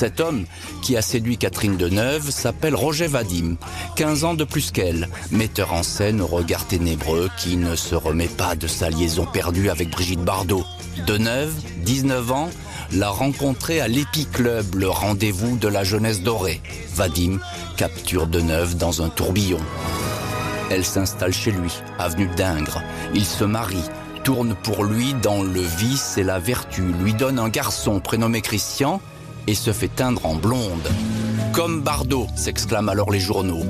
Cet 0.00 0.18
homme 0.20 0.46
qui 0.80 0.96
a 0.96 1.02
séduit 1.02 1.36
Catherine 1.36 1.76
Deneuve 1.76 2.30
s'appelle 2.30 2.74
Roger 2.74 3.06
Vadim, 3.06 3.56
15 3.96 4.24
ans 4.24 4.32
de 4.32 4.44
plus 4.44 4.70
qu'elle, 4.70 5.10
metteur 5.30 5.74
en 5.74 5.82
scène 5.82 6.22
au 6.22 6.26
regard 6.26 6.66
ténébreux 6.66 7.28
qui 7.36 7.58
ne 7.58 7.76
se 7.76 7.94
remet 7.94 8.26
pas 8.26 8.54
de 8.54 8.66
sa 8.66 8.88
liaison 8.88 9.26
perdue 9.26 9.68
avec 9.68 9.90
Brigitte 9.90 10.24
Bardot. 10.24 10.64
Deneuve, 11.06 11.52
19 11.84 12.32
ans, 12.32 12.48
l'a 12.92 13.10
rencontré 13.10 13.82
à 13.82 13.88
l'Epi 13.88 14.24
Club, 14.24 14.74
le 14.74 14.88
rendez-vous 14.88 15.58
de 15.58 15.68
la 15.68 15.84
jeunesse 15.84 16.22
dorée. 16.22 16.62
Vadim 16.94 17.38
capture 17.76 18.26
Deneuve 18.26 18.78
dans 18.78 19.02
un 19.02 19.10
tourbillon. 19.10 19.60
Elle 20.70 20.86
s'installe 20.86 21.34
chez 21.34 21.50
lui, 21.50 21.74
avenue 21.98 22.30
d'Ingres. 22.38 22.82
Il 23.14 23.26
se 23.26 23.44
marie, 23.44 23.84
tourne 24.24 24.54
pour 24.62 24.82
lui 24.82 25.12
dans 25.12 25.42
le 25.42 25.60
vice 25.60 26.16
et 26.16 26.22
la 26.22 26.38
vertu, 26.38 26.84
lui 27.02 27.12
donne 27.12 27.38
un 27.38 27.50
garçon 27.50 28.00
prénommé 28.00 28.40
Christian 28.40 29.02
et 29.46 29.54
se 29.54 29.72
fait 29.72 29.88
teindre 29.88 30.26
en 30.26 30.34
blonde. 30.34 30.88
Comme 31.52 31.82
Bardot, 31.82 32.26
s'exclament 32.36 32.88
alors 32.88 33.10
les 33.10 33.20
journaux. 33.20 33.64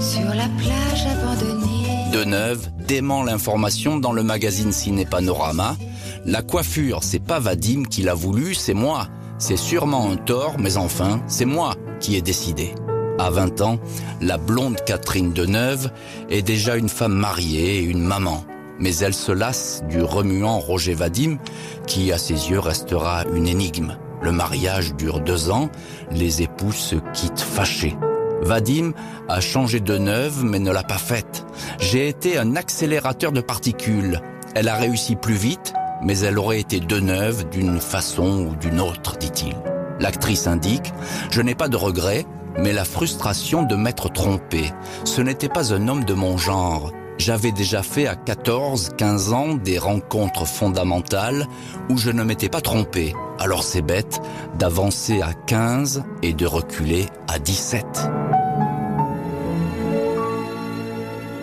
Sur 0.00 0.28
la 0.34 0.48
plage 0.58 1.06
abandonnée. 1.06 2.10
Deneuve 2.12 2.68
dément 2.86 3.22
l'information 3.22 3.98
dans 3.98 4.12
le 4.12 4.22
magazine 4.22 4.72
Ciné 4.72 5.06
Panorama. 5.06 5.76
La 6.24 6.42
coiffure, 6.42 7.02
c'est 7.02 7.24
pas 7.24 7.38
Vadim 7.38 7.84
qui 7.84 8.02
l'a 8.02 8.14
voulu, 8.14 8.54
c'est 8.54 8.74
moi. 8.74 9.08
C'est 9.38 9.56
sûrement 9.56 10.10
un 10.10 10.16
tort, 10.16 10.56
mais 10.58 10.76
enfin, 10.76 11.20
c'est 11.26 11.44
moi 11.44 11.74
qui 12.00 12.16
ai 12.16 12.22
décidé. 12.22 12.74
À 13.18 13.30
20 13.30 13.60
ans, 13.60 13.78
la 14.20 14.38
blonde 14.38 14.76
Catherine 14.84 15.32
Deneuve 15.32 15.90
est 16.30 16.42
déjà 16.42 16.76
une 16.76 16.88
femme 16.88 17.14
mariée 17.14 17.78
et 17.78 17.82
une 17.82 18.02
maman. 18.02 18.44
Mais 18.78 18.96
elle 18.96 19.14
se 19.14 19.32
lasse 19.32 19.82
du 19.88 20.02
remuant 20.02 20.58
Roger 20.58 20.94
Vadim, 20.94 21.38
qui 21.86 22.12
à 22.12 22.18
ses 22.18 22.50
yeux 22.50 22.58
restera 22.58 23.24
une 23.34 23.46
énigme. 23.46 23.96
Le 24.22 24.32
mariage 24.32 24.94
dure 24.94 25.20
deux 25.20 25.50
ans, 25.50 25.68
les 26.10 26.42
époux 26.42 26.72
se 26.72 26.96
quittent 27.12 27.40
fâchés. 27.40 27.96
Vadim 28.42 28.92
a 29.28 29.40
changé 29.40 29.80
de 29.80 29.98
neuve 29.98 30.44
mais 30.44 30.58
ne 30.58 30.70
l'a 30.70 30.82
pas 30.82 30.98
faite. 30.98 31.44
J'ai 31.80 32.08
été 32.08 32.38
un 32.38 32.56
accélérateur 32.56 33.32
de 33.32 33.40
particules. 33.40 34.20
Elle 34.54 34.68
a 34.68 34.76
réussi 34.76 35.16
plus 35.16 35.34
vite, 35.34 35.72
mais 36.02 36.18
elle 36.20 36.38
aurait 36.38 36.60
été 36.60 36.80
de 36.80 37.00
neuve 37.00 37.48
d'une 37.50 37.80
façon 37.80 38.46
ou 38.48 38.56
d'une 38.56 38.80
autre, 38.80 39.16
dit-il. 39.18 39.56
L'actrice 40.00 40.46
indique, 40.46 40.92
je 41.30 41.42
n'ai 41.42 41.54
pas 41.54 41.68
de 41.68 41.76
regrets, 41.76 42.26
mais 42.58 42.72
la 42.72 42.84
frustration 42.84 43.62
de 43.62 43.76
m'être 43.76 44.10
trompé. 44.10 44.72
Ce 45.04 45.20
n'était 45.20 45.48
pas 45.48 45.72
un 45.72 45.88
homme 45.88 46.04
de 46.04 46.14
mon 46.14 46.36
genre. 46.36 46.92
J'avais 47.24 47.52
déjà 47.52 47.84
fait 47.84 48.08
à 48.08 48.16
14, 48.16 48.94
15 48.98 49.32
ans 49.32 49.54
des 49.54 49.78
rencontres 49.78 50.44
fondamentales 50.44 51.46
où 51.88 51.96
je 51.96 52.10
ne 52.10 52.24
m'étais 52.24 52.48
pas 52.48 52.60
trompé. 52.60 53.14
Alors 53.38 53.62
c'est 53.62 53.80
bête 53.80 54.20
d'avancer 54.58 55.20
à 55.20 55.32
15 55.32 56.02
et 56.24 56.32
de 56.32 56.46
reculer 56.46 57.06
à 57.28 57.38
17. 57.38 57.84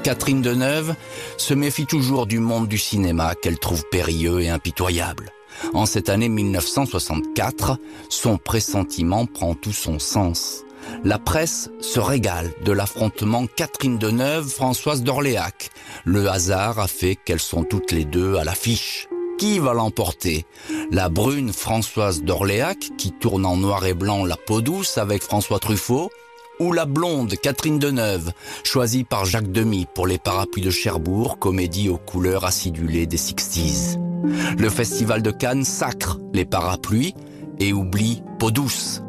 Catherine 0.03 0.41
Deneuve 0.41 0.95
se 1.37 1.53
méfie 1.53 1.85
toujours 1.85 2.25
du 2.25 2.39
monde 2.39 2.67
du 2.67 2.77
cinéma 2.77 3.33
qu'elle 3.35 3.57
trouve 3.57 3.85
périlleux 3.89 4.41
et 4.41 4.49
impitoyable. 4.49 5.31
En 5.73 5.85
cette 5.85 6.09
année 6.09 6.27
1964, 6.27 7.77
son 8.09 8.37
pressentiment 8.37 9.25
prend 9.25 9.55
tout 9.55 9.71
son 9.71 9.97
sens. 9.97 10.65
La 11.03 11.19
presse 11.19 11.69
se 11.81 11.99
régale 11.99 12.51
de 12.65 12.71
l'affrontement 12.71 13.45
Catherine 13.47 13.97
Deneuve-Françoise 13.97 15.03
d'Orléac. 15.03 15.69
Le 16.05 16.27
hasard 16.29 16.79
a 16.79 16.87
fait 16.87 17.15
qu'elles 17.15 17.39
sont 17.39 17.63
toutes 17.63 17.91
les 17.91 18.05
deux 18.05 18.35
à 18.35 18.43
l'affiche. 18.43 19.07
Qui 19.37 19.59
va 19.59 19.73
l'emporter? 19.73 20.45
La 20.91 21.07
brune 21.07 21.53
Françoise 21.53 22.23
d'Orléac, 22.23 22.89
qui 22.97 23.11
tourne 23.13 23.45
en 23.45 23.55
noir 23.55 23.85
et 23.85 23.93
blanc 23.93 24.25
La 24.25 24.35
peau 24.35 24.59
douce 24.59 24.97
avec 24.97 25.23
François 25.23 25.59
Truffaut, 25.59 26.09
ou 26.59 26.73
la 26.73 26.85
blonde 26.85 27.35
Catherine 27.37 27.79
Deneuve, 27.79 28.31
choisie 28.63 29.05
par 29.05 29.23
Jacques 29.23 29.51
Demy 29.51 29.87
pour 29.95 30.07
les 30.07 30.17
parapluies 30.17 30.61
de 30.61 30.71
Cherbourg, 30.71 31.39
comédie 31.39 31.87
aux 31.87 31.97
couleurs 31.97 32.43
acidulées 32.43 33.07
des 33.07 33.17
Sixties. 33.17 33.97
Le 34.57 34.69
festival 34.69 35.21
de 35.21 35.31
Cannes 35.31 35.63
sacre 35.63 36.19
les 36.33 36.45
parapluies 36.45 37.15
et 37.59 37.71
oublie 37.71 38.21
Peau 38.39 38.51
douce. 38.51 39.01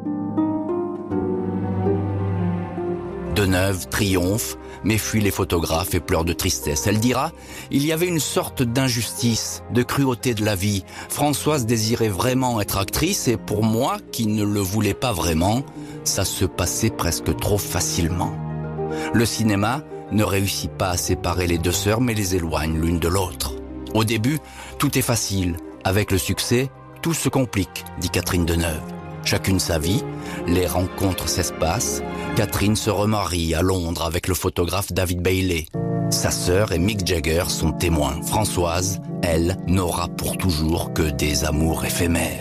Deneuve 3.40 3.88
triomphe, 3.88 4.58
mais 4.84 4.98
fuit 4.98 5.22
les 5.22 5.30
photographes 5.30 5.94
et 5.94 6.00
pleure 6.00 6.26
de 6.26 6.34
tristesse. 6.34 6.86
Elle 6.86 7.00
dira 7.00 7.32
Il 7.70 7.86
y 7.86 7.90
avait 7.90 8.06
une 8.06 8.20
sorte 8.20 8.62
d'injustice, 8.62 9.62
de 9.72 9.82
cruauté 9.82 10.34
de 10.34 10.44
la 10.44 10.54
vie. 10.54 10.84
Françoise 11.08 11.64
désirait 11.64 12.10
vraiment 12.10 12.60
être 12.60 12.76
actrice 12.76 13.28
et 13.28 13.38
pour 13.38 13.64
moi, 13.64 13.96
qui 14.12 14.26
ne 14.26 14.44
le 14.44 14.60
voulais 14.60 14.92
pas 14.92 15.14
vraiment, 15.14 15.62
ça 16.04 16.26
se 16.26 16.44
passait 16.44 16.90
presque 16.90 17.34
trop 17.38 17.56
facilement. 17.56 18.34
Le 19.14 19.24
cinéma 19.24 19.84
ne 20.12 20.22
réussit 20.22 20.70
pas 20.70 20.90
à 20.90 20.98
séparer 20.98 21.46
les 21.46 21.56
deux 21.56 21.72
sœurs 21.72 22.02
mais 22.02 22.12
les 22.12 22.34
éloigne 22.34 22.78
l'une 22.78 22.98
de 22.98 23.08
l'autre. 23.08 23.54
Au 23.94 24.04
début, 24.04 24.38
tout 24.78 24.98
est 24.98 25.02
facile. 25.02 25.56
Avec 25.82 26.12
le 26.12 26.18
succès, 26.18 26.68
tout 27.00 27.14
se 27.14 27.30
complique, 27.30 27.86
dit 28.00 28.10
Catherine 28.10 28.44
Deneuve. 28.44 28.99
Chacune 29.24 29.60
sa 29.60 29.78
vie, 29.78 30.02
les 30.46 30.66
rencontres 30.66 31.28
s'espacent. 31.28 32.02
Catherine 32.36 32.76
se 32.76 32.90
remarie 32.90 33.54
à 33.54 33.62
Londres 33.62 34.04
avec 34.04 34.28
le 34.28 34.34
photographe 34.34 34.92
David 34.92 35.20
Bailey. 35.20 35.66
Sa 36.10 36.30
sœur 36.30 36.72
et 36.72 36.78
Mick 36.78 37.06
Jagger 37.06 37.44
sont 37.48 37.72
témoins. 37.72 38.20
Françoise, 38.22 39.00
elle, 39.22 39.56
n'aura 39.66 40.08
pour 40.08 40.36
toujours 40.36 40.92
que 40.92 41.02
des 41.02 41.44
amours 41.44 41.84
éphémères. 41.84 42.40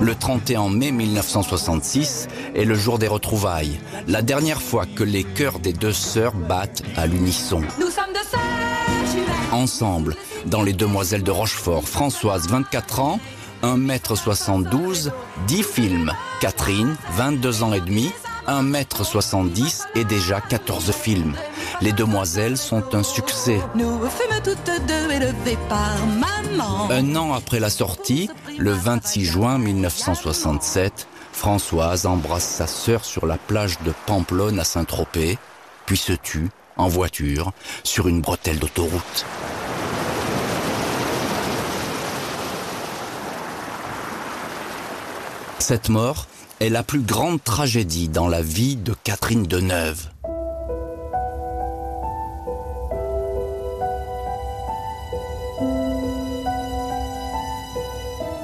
Le 0.00 0.14
31 0.14 0.70
mai 0.70 0.90
1966 0.90 2.28
est 2.58 2.64
le 2.64 2.74
jour 2.74 2.98
des 2.98 3.06
retrouvailles, 3.06 3.78
la 4.08 4.20
dernière 4.20 4.60
fois 4.60 4.84
que 4.84 5.04
les 5.04 5.22
cœurs 5.22 5.60
des 5.60 5.72
deux 5.72 5.92
sœurs 5.92 6.34
battent 6.34 6.82
à 6.96 7.06
l'unisson. 7.06 7.60
Nous 7.78 7.86
sommes 7.86 8.12
de 8.12 8.28
sœurs. 8.28 8.40
Ensemble, 9.52 10.16
dans 10.46 10.62
Les 10.62 10.72
Demoiselles 10.72 11.22
de 11.22 11.30
Rochefort, 11.30 11.88
Françoise, 11.88 12.48
24 12.48 13.00
ans, 13.00 13.20
1m72, 13.62 15.10
10 15.46 15.62
films. 15.62 16.12
Catherine, 16.40 16.96
22 17.12 17.62
ans 17.62 17.72
et 17.72 17.80
demi, 17.80 18.10
1m70 18.48 19.84
et 19.94 20.04
déjà 20.04 20.40
14 20.40 20.90
films. 20.92 21.34
Les 21.80 21.92
Demoiselles 21.92 22.56
sont 22.56 22.94
un 22.94 23.02
succès. 23.04 23.60
Nous 23.76 24.00
fûmes 24.00 24.42
toutes 24.42 24.86
deux 24.86 25.12
élevées 25.12 25.58
par 25.68 25.96
maman. 26.06 26.90
Un 26.90 27.14
an 27.14 27.34
après 27.34 27.60
la 27.60 27.70
sortie, 27.70 28.28
le 28.58 28.72
26 28.72 29.24
juin 29.24 29.58
1967, 29.58 31.06
Françoise 31.38 32.04
embrasse 32.04 32.48
sa 32.48 32.66
sœur 32.66 33.04
sur 33.04 33.24
la 33.24 33.38
plage 33.38 33.78
de 33.84 33.92
Pamplonne 34.06 34.58
à 34.58 34.64
Saint-Tropez, 34.64 35.38
puis 35.86 35.96
se 35.96 36.12
tue 36.12 36.48
en 36.76 36.88
voiture 36.88 37.52
sur 37.84 38.08
une 38.08 38.20
bretelle 38.20 38.58
d'autoroute. 38.58 39.24
Cette 45.60 45.90
mort 45.90 46.26
est 46.58 46.70
la 46.70 46.82
plus 46.82 47.02
grande 47.02 47.42
tragédie 47.44 48.08
dans 48.08 48.26
la 48.26 48.42
vie 48.42 48.74
de 48.74 48.96
Catherine 49.04 49.44
Deneuve. 49.44 50.08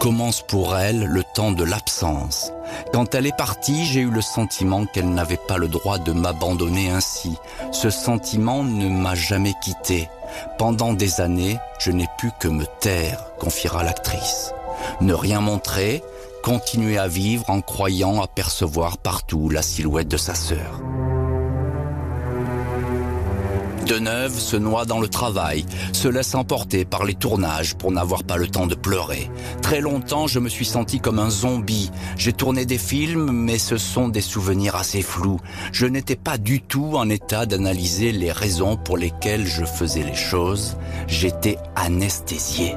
Commence 0.04 0.42
pour 0.42 0.76
elle 0.76 1.06
le 1.06 1.22
temps 1.24 1.50
de 1.50 1.64
l'absence. 1.64 2.52
Quand 2.92 3.14
elle 3.14 3.26
est 3.26 3.34
partie, 3.38 3.86
j'ai 3.86 4.00
eu 4.00 4.10
le 4.10 4.20
sentiment 4.20 4.84
qu'elle 4.84 5.08
n'avait 5.08 5.38
pas 5.38 5.56
le 5.56 5.66
droit 5.66 5.96
de 5.96 6.12
m'abandonner 6.12 6.90
ainsi. 6.90 7.38
Ce 7.72 7.88
sentiment 7.88 8.64
ne 8.64 8.90
m'a 8.90 9.14
jamais 9.14 9.54
quitté. 9.62 10.10
Pendant 10.58 10.92
des 10.92 11.22
années, 11.22 11.56
je 11.78 11.90
n'ai 11.90 12.06
pu 12.18 12.28
que 12.38 12.48
me 12.48 12.66
taire, 12.80 13.24
confiera 13.38 13.82
l'actrice. 13.82 14.52
Ne 15.00 15.14
rien 15.14 15.40
montrer, 15.40 16.02
continuer 16.42 16.98
à 16.98 17.08
vivre 17.08 17.48
en 17.48 17.62
croyant 17.62 18.20
apercevoir 18.20 18.98
partout 18.98 19.48
la 19.48 19.62
silhouette 19.62 20.08
de 20.08 20.18
sa 20.18 20.34
sœur. 20.34 20.82
Deneuve 23.86 24.38
se 24.38 24.56
noie 24.56 24.86
dans 24.86 25.00
le 25.00 25.08
travail, 25.08 25.66
se 25.92 26.08
laisse 26.08 26.34
emporter 26.34 26.84
par 26.84 27.04
les 27.04 27.14
tournages 27.14 27.74
pour 27.74 27.92
n'avoir 27.92 28.24
pas 28.24 28.38
le 28.38 28.48
temps 28.48 28.66
de 28.66 28.74
pleurer. 28.74 29.30
Très 29.60 29.80
longtemps, 29.80 30.26
je 30.26 30.38
me 30.38 30.48
suis 30.48 30.64
senti 30.64 31.00
comme 31.00 31.18
un 31.18 31.28
zombie. 31.28 31.90
J'ai 32.16 32.32
tourné 32.32 32.64
des 32.64 32.78
films, 32.78 33.30
mais 33.30 33.58
ce 33.58 33.76
sont 33.76 34.08
des 34.08 34.22
souvenirs 34.22 34.74
assez 34.74 35.02
flous. 35.02 35.40
Je 35.72 35.86
n'étais 35.86 36.16
pas 36.16 36.38
du 36.38 36.62
tout 36.62 36.92
en 36.94 37.10
état 37.10 37.44
d'analyser 37.44 38.12
les 38.12 38.32
raisons 38.32 38.76
pour 38.76 38.96
lesquelles 38.96 39.46
je 39.46 39.64
faisais 39.64 40.02
les 40.02 40.14
choses. 40.14 40.76
J'étais 41.06 41.58
anesthésié. 41.76 42.76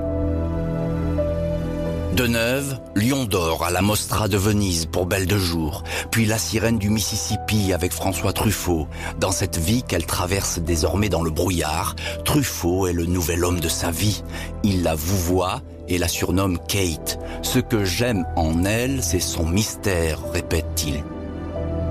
Deneuve, 2.17 2.79
Lion 2.95 3.25
d'or 3.25 3.63
à 3.63 3.69
la 3.69 3.83
Mostra 3.83 4.27
de 4.27 4.37
Venise 4.37 4.87
pour 4.87 5.05
Belle 5.05 5.27
de 5.27 5.37
jour, 5.37 5.83
puis 6.09 6.25
La 6.25 6.39
sirène 6.39 6.79
du 6.79 6.89
Mississippi 6.89 7.73
avec 7.73 7.93
François 7.93 8.33
Truffaut. 8.33 8.87
Dans 9.19 9.29
cette 9.29 9.59
vie 9.59 9.83
qu'elle 9.83 10.07
traverse 10.07 10.57
désormais 10.57 11.09
dans 11.09 11.21
le 11.21 11.29
brouillard, 11.29 11.95
Truffaut 12.25 12.87
est 12.87 12.93
le 12.93 13.05
nouvel 13.05 13.45
homme 13.45 13.59
de 13.59 13.67
sa 13.67 13.91
vie. 13.91 14.23
Il 14.63 14.81
la 14.81 14.95
vouvoie 14.95 15.61
et 15.87 15.99
la 15.99 16.07
surnomme 16.07 16.57
Kate. 16.67 17.19
Ce 17.43 17.59
que 17.59 17.85
j'aime 17.85 18.25
en 18.35 18.65
elle, 18.65 19.03
c'est 19.03 19.19
son 19.19 19.45
mystère, 19.45 20.19
répète-t-il. 20.33 21.03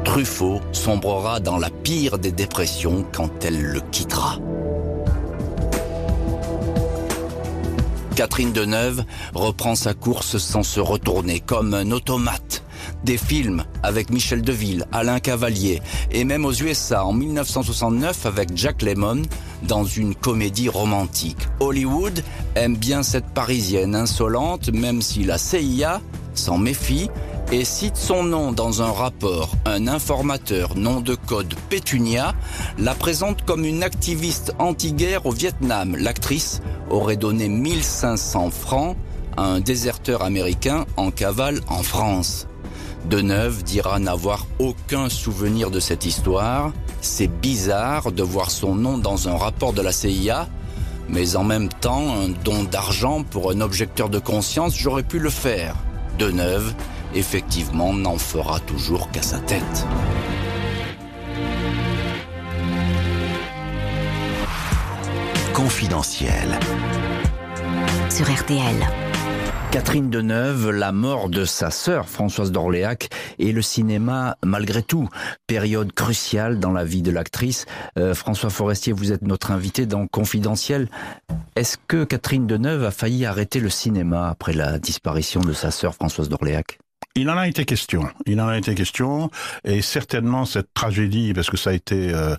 Truffaut 0.05 0.61
sombrera 0.73 1.39
dans 1.39 1.57
la 1.57 1.71
pire 1.71 2.19
des 2.19 2.33
dépressions 2.33 3.07
quand 3.13 3.45
elle 3.45 3.63
le 3.63 3.81
quittera. 3.93 4.41
Catherine 8.17 8.53
Deneuve 8.53 9.05
reprend 9.35 9.75
sa 9.75 9.93
course 9.93 10.39
sans 10.39 10.63
se 10.63 10.81
retourner, 10.81 11.39
comme 11.39 11.75
un 11.75 11.91
automate. 11.91 12.65
Des 13.05 13.19
films 13.19 13.65
avec 13.83 14.09
Michel 14.09 14.41
Deville, 14.41 14.87
Alain 14.91 15.21
Cavalier, 15.21 15.83
et 16.11 16.25
même 16.25 16.47
aux 16.47 16.53
USA 16.53 17.05
en 17.05 17.13
1969 17.13 18.25
avec 18.25 18.57
Jack 18.57 18.81
Lemmon 18.81 19.23
dans 19.65 19.85
une 19.85 20.15
comédie 20.15 20.71
romantique. 20.71 21.47
Hollywood 21.61 22.25
aime 22.55 22.77
bien 22.77 23.03
cette 23.03 23.29
parisienne 23.35 23.95
insolente, 23.95 24.71
même 24.73 25.03
si 25.03 25.25
la 25.25 25.37
CIA 25.37 26.01
s'en 26.33 26.57
méfie 26.57 27.11
et 27.53 27.65
cite 27.65 27.97
son 27.97 28.25
nom 28.25 28.53
dans 28.53 28.83
un 28.83 28.91
rapport. 28.91 29.51
Un 29.65 29.87
informateur, 29.87 30.77
nom 30.77 31.01
de 31.01 31.15
code 31.15 31.55
Pétunia, 31.69 32.35
la 32.79 32.95
présente 32.95 33.45
comme 33.45 33.65
une 33.65 33.83
activiste 33.83 34.53
anti-guerre 34.59 35.27
au 35.27 35.31
Vietnam. 35.31 35.97
L'actrice 35.97 36.61
aurait 36.91 37.17
donné 37.17 37.49
1500 37.49 38.51
francs 38.51 38.97
à 39.37 39.45
un 39.45 39.61
déserteur 39.61 40.23
américain 40.23 40.87
en 40.97 41.11
cavale 41.11 41.61
en 41.69 41.83
France. 41.83 42.49
Deneuve 43.09 43.63
dira 43.63 44.01
n'avoir 44.01 44.47
aucun 44.59 45.09
souvenir 45.09 45.71
de 45.71 45.79
cette 45.79 46.07
histoire. 46.07 46.73
C'est 47.01 47.29
bizarre 47.29 48.11
de 48.11 48.23
voir 48.23 48.51
son 48.51 48.75
nom 48.75 48.99
dans 48.99 49.29
un 49.29 49.37
rapport 49.37 49.73
de 49.73 49.83
la 49.83 49.93
CIA, 49.93 50.49
mais 51.09 51.37
en 51.37 51.45
même 51.45 51.69
temps, 51.69 52.15
un 52.15 52.31
don 52.45 52.65
d'argent 52.65 53.23
pour 53.23 53.53
un 53.53 53.61
objecteur 53.61 54.09
de 54.09 54.19
conscience, 54.19 54.77
j'aurais 54.77 55.05
pu 55.05 55.21
le 55.21 55.31
faire. 55.31 55.77
Deneuve 56.19 56.75
effectivement, 57.17 57.93
n'en 57.93 58.19
fera 58.19 58.61
toujours 58.61 59.11
qu'à 59.11 59.23
sa 59.23 59.39
tête. 59.39 59.87
Confidentiel. 65.55 66.59
Sur 68.11 68.31
RTL. 68.31 68.77
Catherine 69.73 70.09
Deneuve, 70.09 70.71
la 70.71 70.93
mort 70.93 71.29
de 71.29 71.45
sa 71.45 71.71
sœur 71.71 72.09
Françoise 72.09 72.53
d'Orléac 72.53 73.09
et 73.39 73.53
le 73.53 73.61
cinéma 73.63 74.37
malgré 74.45 74.83
tout, 74.83 75.09
période 75.47 75.93
cruciale 75.93 76.61
dans 76.61 76.73
la 76.73 76.85
vie 76.85 77.03
de 77.03 77.11
l'actrice. 77.11 77.67
Euh, 77.99 78.15
François 78.15 78.49
Forestier, 78.49 78.93
vous 78.93 79.13
êtes 79.13 79.23
notre 79.23 79.51
invité 79.51 79.85
dans 79.85 80.07
Confidentiel. 80.07 80.89
Est-ce 81.57 81.77
que 81.89 82.05
Catherine 82.05 82.47
Deneuve 82.47 82.85
a 82.85 82.91
failli 82.91 83.27
arrêter 83.27 83.61
le 83.61 83.71
cinéma 83.71 84.29
après 84.29 84.53
la 84.53 84.79
disparition 84.79 85.41
de 85.41 85.53
sa 85.53 85.71
sœur 85.71 85.95
Françoise 85.95 86.29
d'Orléac? 86.29 86.79
Il 87.17 87.31
en 87.31 87.39
a 87.39 87.49
été 87.49 87.65
question. 87.65 88.09
Il 88.27 88.41
en 88.43 88.49
a 88.49 88.59
été 88.59 88.75
question, 88.75 89.31
et 89.65 89.81
certainement 89.81 90.45
cette 90.45 90.73
tragédie, 90.75 91.33
parce 91.33 91.49
que 91.49 91.57
ça 91.57 91.71
a 91.71 91.73
été 91.73 92.13
euh, 92.13 92.37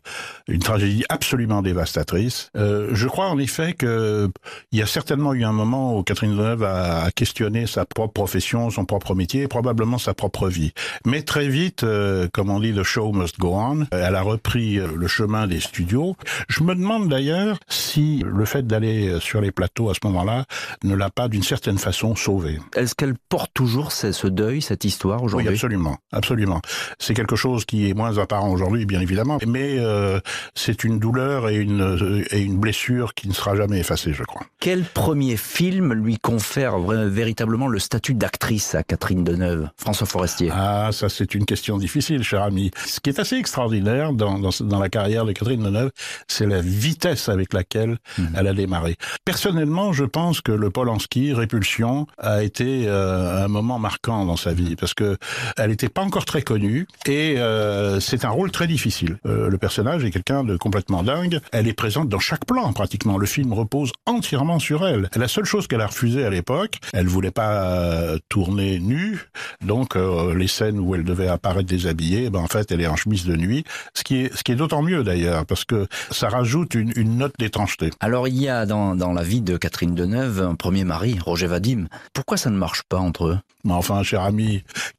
une 0.47 0.59
tragédie 0.59 1.03
absolument 1.09 1.63
dévastatrice. 1.63 2.51
Euh, 2.55 2.89
je 2.93 3.07
crois 3.07 3.27
en 3.27 3.39
effet 3.39 3.73
que 3.73 4.29
il 4.71 4.77
y 4.77 4.83
a 4.83 4.85
certainement 4.85 5.33
eu 5.33 5.43
un 5.43 5.51
moment 5.51 5.97
où 5.97 6.03
Catherine 6.03 6.37
Deneuve 6.37 6.63
a, 6.63 7.05
a 7.05 7.11
questionné 7.11 7.65
sa 7.65 7.85
propre 7.85 8.13
profession, 8.13 8.69
son 8.69 8.85
propre 8.85 9.15
métier, 9.15 9.47
probablement 9.47 9.97
sa 9.97 10.13
propre 10.13 10.47
vie. 10.47 10.73
Mais 11.07 11.23
très 11.23 11.47
vite, 11.47 11.83
euh, 11.83 12.27
comme 12.31 12.51
on 12.51 12.59
dit, 12.59 12.71
the 12.71 12.83
show 12.83 13.11
must 13.11 13.39
go 13.39 13.55
on. 13.55 13.87
Elle 13.91 14.15
a 14.15 14.21
repris 14.21 14.75
le 14.75 15.07
chemin 15.07 15.47
des 15.47 15.59
studios. 15.59 16.15
Je 16.49 16.61
me 16.61 16.75
demande 16.75 17.09
d'ailleurs 17.09 17.57
si 17.67 18.23
le 18.23 18.45
fait 18.45 18.67
d'aller 18.67 19.19
sur 19.19 19.41
les 19.41 19.51
plateaux 19.51 19.89
à 19.89 19.95
ce 19.95 19.99
moment-là 20.03 20.45
ne 20.83 20.93
l'a 20.93 21.09
pas 21.09 21.29
d'une 21.29 21.41
certaine 21.41 21.79
façon 21.79 22.15
sauvée. 22.15 22.59
Est-ce 22.75 22.93
qu'elle 22.93 23.15
porte 23.29 23.51
toujours 23.55 23.91
ce 23.91 24.27
deuil, 24.27 24.61
cette 24.67 24.85
histoire 24.85 25.23
aujourd'hui? 25.23 25.47
Oui, 25.47 25.53
absolument, 25.53 25.97
absolument. 26.11 26.61
C'est 26.99 27.13
quelque 27.13 27.35
chose 27.35 27.65
qui 27.65 27.89
est 27.89 27.93
moins 27.93 28.17
apparent 28.17 28.51
aujourd'hui, 28.51 28.85
bien 28.85 29.01
évidemment, 29.01 29.39
mais 29.47 29.77
euh, 29.79 30.19
c'est 30.55 30.83
une 30.83 30.99
douleur 30.99 31.49
et 31.49 31.55
une 31.55 31.81
euh, 31.81 32.23
et 32.31 32.41
une 32.41 32.57
blessure 32.57 33.13
qui 33.13 33.27
ne 33.27 33.33
sera 33.33 33.55
jamais 33.55 33.79
effacée, 33.79 34.13
je 34.13 34.23
crois. 34.23 34.45
Quel 34.59 34.83
premier 34.83 35.37
film 35.37 35.93
lui 35.93 36.17
confère 36.17 36.77
véritablement 36.79 37.67
le 37.67 37.79
statut 37.79 38.13
d'actrice 38.13 38.75
à 38.75 38.83
Catherine 38.83 39.23
Deneuve 39.23 39.69
François 39.77 40.07
Forestier? 40.07 40.49
Ah, 40.51 40.89
ça 40.91 41.07
c'est 41.09 41.33
une 41.35 41.45
question 41.45 41.77
difficile, 41.77 42.23
cher 42.23 42.43
ami. 42.43 42.71
Ce 42.85 42.99
qui 42.99 43.09
est 43.09 43.19
assez 43.19 43.37
extraordinaire 43.37 44.13
dans, 44.13 44.39
dans, 44.39 44.49
dans 44.59 44.79
la 44.79 44.89
carrière 44.89 45.25
de 45.25 45.31
Catherine 45.31 45.63
Deneuve, 45.63 45.91
c'est 46.27 46.45
la 46.45 46.61
vitesse 46.61 47.29
avec 47.29 47.53
laquelle 47.53 47.97
elle 48.35 48.47
a 48.47 48.53
démarré. 48.53 48.97
Personnellement, 49.23 49.93
je 49.93 50.03
pense 50.03 50.41
que 50.41 50.51
le 50.51 50.69
Polanski, 50.69 51.33
Répulsion, 51.33 52.07
a 52.17 52.43
été 52.43 52.85
euh, 52.87 53.45
un 53.45 53.47
moment 53.47 53.79
marquant 53.79 54.25
dans 54.25 54.35
sa 54.35 54.53
vie 54.53 54.56
parce 54.79 54.93
que 54.93 55.17
elle 55.57 55.69
n'était 55.69 55.89
pas 55.89 56.01
encore 56.01 56.25
très 56.25 56.41
connue 56.41 56.87
et 57.05 57.35
euh, 57.37 57.99
c'est 57.99 58.25
un 58.25 58.29
rôle 58.29 58.51
très 58.51 58.67
difficile. 58.67 59.17
Euh, 59.25 59.49
le 59.49 59.57
personnage 59.57 60.03
est 60.03 60.11
quelqu'un 60.11 60.43
de 60.43 60.57
complètement 60.57 61.03
dingue. 61.03 61.39
Elle 61.51 61.67
est 61.67 61.73
présente 61.73 62.09
dans 62.09 62.19
chaque 62.19 62.45
plan 62.45 62.71
pratiquement. 62.73 63.17
Le 63.17 63.25
film 63.25 63.53
repose 63.53 63.91
entièrement 64.05 64.59
sur 64.59 64.85
elle. 64.87 65.09
La 65.15 65.27
seule 65.27 65.45
chose 65.45 65.67
qu'elle 65.67 65.81
a 65.81 65.87
refusée 65.87 66.25
à 66.25 66.29
l'époque, 66.29 66.79
elle 66.93 67.07
voulait 67.07 67.31
pas 67.31 67.63
euh, 67.63 68.17
tourner 68.29 68.79
nue, 68.79 69.29
donc 69.61 69.95
euh, 69.95 70.35
les 70.35 70.47
scènes 70.47 70.79
où 70.79 70.95
elle 70.95 71.03
devait 71.03 71.27
apparaître 71.27 71.67
déshabillée, 71.67 72.29
ben 72.29 72.39
en 72.39 72.47
fait 72.47 72.71
elle 72.71 72.81
est 72.81 72.87
en 72.87 72.95
chemise 72.95 73.25
de 73.25 73.35
nuit, 73.35 73.63
ce 73.93 74.03
qui 74.03 74.17
est 74.21 74.35
ce 74.35 74.43
qui 74.43 74.51
est 74.51 74.55
d'autant 74.55 74.81
mieux 74.81 75.03
d'ailleurs 75.03 75.45
parce 75.45 75.65
que 75.65 75.87
ça 76.11 76.29
rajoute 76.29 76.75
une, 76.75 76.93
une 76.95 77.17
note 77.17 77.33
d'étrangeté. 77.39 77.91
Alors 77.99 78.27
il 78.27 78.39
y 78.39 78.49
a 78.49 78.65
dans, 78.65 78.95
dans 78.95 79.13
la 79.13 79.23
vie 79.23 79.41
de 79.41 79.57
Catherine 79.57 79.95
Deneuve 79.95 80.41
un 80.41 80.55
premier 80.55 80.83
mari, 80.83 81.17
Roger 81.23 81.47
Vadim. 81.47 81.87
Pourquoi 82.13 82.37
ça 82.37 82.49
ne 82.49 82.57
marche 82.57 82.83
pas 82.83 82.97
entre 82.97 83.27
eux? 83.27 83.39
Mais 83.63 83.73
enfin, 83.73 84.01
cher 84.03 84.21
ami, 84.21 84.36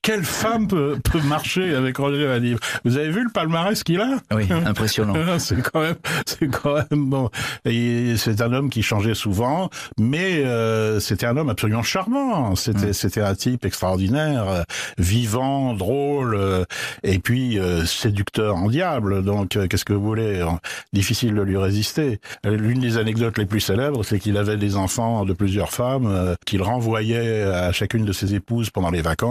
quelle 0.03 0.25
femme 0.25 0.69
peut, 0.69 0.99
peut 1.03 1.21
marcher 1.23 1.75
avec 1.75 1.97
Roger 1.97 2.27
Vadim 2.27 2.57
Vous 2.85 2.97
avez 2.97 3.11
vu 3.11 3.25
le 3.25 3.31
palmarès 3.31 3.83
qu'il 3.83 4.01
a? 4.01 4.19
Oui, 4.35 4.47
impressionnant. 4.51 5.15
c'est 5.39 5.61
quand 5.63 5.81
même, 5.81 5.97
c'est 6.27 6.49
quand 6.49 6.75
même 6.75 7.11
bon. 7.11 7.31
C'est 7.65 8.41
un 8.41 8.53
homme 8.53 8.71
qui 8.71 8.83
changeait 8.83 9.15
souvent, 9.15 9.71
mais 9.99 10.45
euh, 10.45 11.01
c'était 11.01 11.27
un 11.27 11.37
homme 11.37 11.51
absolument 11.51 11.83
charmant. 11.83 12.55
C'était, 12.57 12.93
c'était 12.93 13.21
un 13.21 13.35
type 13.35 13.65
extraordinaire, 13.65 14.49
euh, 14.49 14.63
vivant, 14.99 15.75
drôle, 15.75 16.35
euh, 16.35 16.65
et 17.03 17.19
puis 17.19 17.59
euh, 17.59 17.85
séducteur 17.85 18.57
en 18.57 18.69
diable. 18.69 19.23
Donc, 19.23 19.59
qu'est-ce 19.69 19.85
que 19.85 19.93
vous 19.93 20.05
voulez? 20.05 20.45
Difficile 20.93 21.35
de 21.35 21.43
lui 21.43 21.57
résister. 21.57 22.21
L'une 22.45 22.81
des 22.81 22.99
anecdotes 22.99 23.39
les 23.39 23.47
plus 23.47 23.61
célèbres, 23.61 24.05
c'est 24.05 24.19
qu'il 24.19 24.37
avait 24.37 24.57
des 24.57 24.77
enfants 24.77 25.25
de 25.25 25.33
plusieurs 25.33 25.71
femmes 25.71 26.37
qu'il 26.47 26.63
renvoyait 26.63 27.43
à 27.43 27.73
chacune 27.73 28.05
de 28.05 28.13
ses 28.13 28.35
épouses 28.35 28.71
pendant 28.71 28.91
les 28.91 29.03
vacances. 29.03 29.28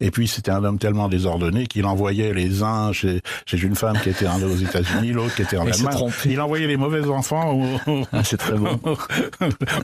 Et 0.00 0.10
puis, 0.10 0.28
c'était 0.28 0.50
un 0.50 0.64
homme 0.64 0.78
tellement 0.78 1.08
désordonné 1.08 1.66
qu'il 1.66 1.86
envoyait 1.86 2.32
les 2.32 2.62
uns 2.62 2.92
chez, 2.92 3.20
chez 3.46 3.58
une 3.60 3.74
femme 3.74 3.98
qui 4.02 4.10
était 4.10 4.26
aux 4.26 4.56
États-Unis, 4.56 5.12
l'autre 5.12 5.34
qui 5.34 5.42
était 5.42 5.56
en 5.56 5.66
Allemagne. 5.66 6.10
Il 6.26 6.40
envoyait 6.40 6.66
les 6.66 6.76
mauvais 6.76 7.04
enfants 7.08 7.52
au, 7.52 7.90
au- 7.90 8.04
Ah, 8.12 8.22
très 8.22 8.56
bon. 8.56 8.78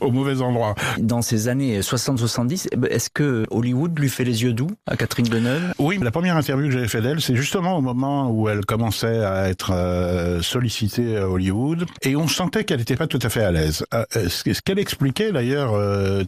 mauvais 0.11 0.41
endroit. 0.41 0.75
Dans 0.99 1.21
ces 1.21 1.47
années 1.47 1.79
60-70, 1.81 2.67
eh 2.71 2.75
ben, 2.75 2.87
est-ce 2.91 3.09
que 3.09 3.45
Hollywood 3.51 3.97
lui 3.99 4.09
fait 4.09 4.23
les 4.23 4.43
yeux 4.43 4.53
doux 4.53 4.69
à 4.87 4.95
Catherine 4.95 5.25
Deneuve? 5.27 5.73
Oui, 5.79 5.99
la 6.01 6.11
première 6.11 6.37
interview 6.37 6.67
que 6.67 6.73
j'avais 6.73 6.87
fait 6.87 7.01
d'elle, 7.01 7.21
c'est 7.21 7.35
justement 7.35 7.77
au 7.77 7.81
moment 7.81 8.29
où 8.31 8.47
elle 8.49 8.65
commençait 8.65 9.23
à 9.23 9.49
être 9.49 9.71
euh, 9.73 10.41
sollicitée 10.41 11.17
à 11.17 11.27
Hollywood, 11.29 11.85
et 12.01 12.15
on 12.15 12.27
sentait 12.27 12.63
qu'elle 12.63 12.79
n'était 12.79 12.95
pas 12.95 13.07
tout 13.07 13.19
à 13.21 13.29
fait 13.29 13.43
à 13.43 13.51
l'aise. 13.51 13.85
Euh, 13.93 14.03
euh, 14.15 14.29
ce 14.29 14.61
qu'elle 14.61 14.79
expliquait 14.79 15.31
d'ailleurs 15.31 15.73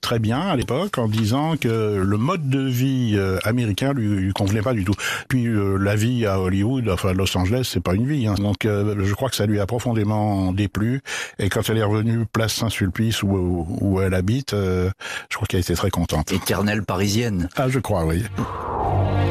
très 0.02 0.20
bien 0.20 0.40
à 0.42 0.56
l'époque, 0.56 0.98
en 0.98 1.08
disant 1.08 1.56
que 1.58 2.02
le 2.04 2.18
mode 2.18 2.50
de 2.50 2.62
vie 2.62 3.18
américain 3.44 3.94
lui, 3.94 4.08
lui 4.08 4.34
convenait 4.34 4.62
pas 4.62 4.74
du 4.74 4.84
tout. 4.86 4.94
Puis 5.28 5.46
euh, 5.48 5.78
la 5.78 5.96
vie 5.96 6.26
à 6.26 6.40
Hollywood, 6.40 6.88
enfin 6.90 7.10
à 7.10 7.14
Los 7.14 7.36
Angeles, 7.38 7.70
c'est 7.72 7.84
pas 7.84 7.94
une 7.94 8.08
vie. 8.08 8.28
hein. 8.28 8.36
Donc 8.38 8.66
euh, 8.66 8.96
je 9.04 9.14
crois 9.14 9.30
que 9.30 9.36
ça 9.36 9.46
lui 9.46 9.60
a 9.60 9.66
profondément 9.66 10.52
déplu. 10.54 11.02
Et 11.40 11.50
quand 11.50 11.62
elle 11.70 11.78
est 11.78 11.84
revenue 11.84 12.26
place 12.32 12.54
Saint-Sulpice 12.54 13.24
où, 13.24 13.28
où, 13.30 13.78
où 13.82 14.02
elle 14.02 14.14
habite, 14.14 14.54
euh, 14.54 14.90
je 15.30 15.36
crois 15.36 15.48
qu'elle 15.48 15.62
était 15.62 15.76
très 15.76 15.90
contente. 15.90 16.32
Éternelle 16.32 16.84
parisienne. 16.84 17.50
Ah, 17.56 17.70
je 17.70 17.80
crois, 17.80 18.06
oui. 18.06 18.24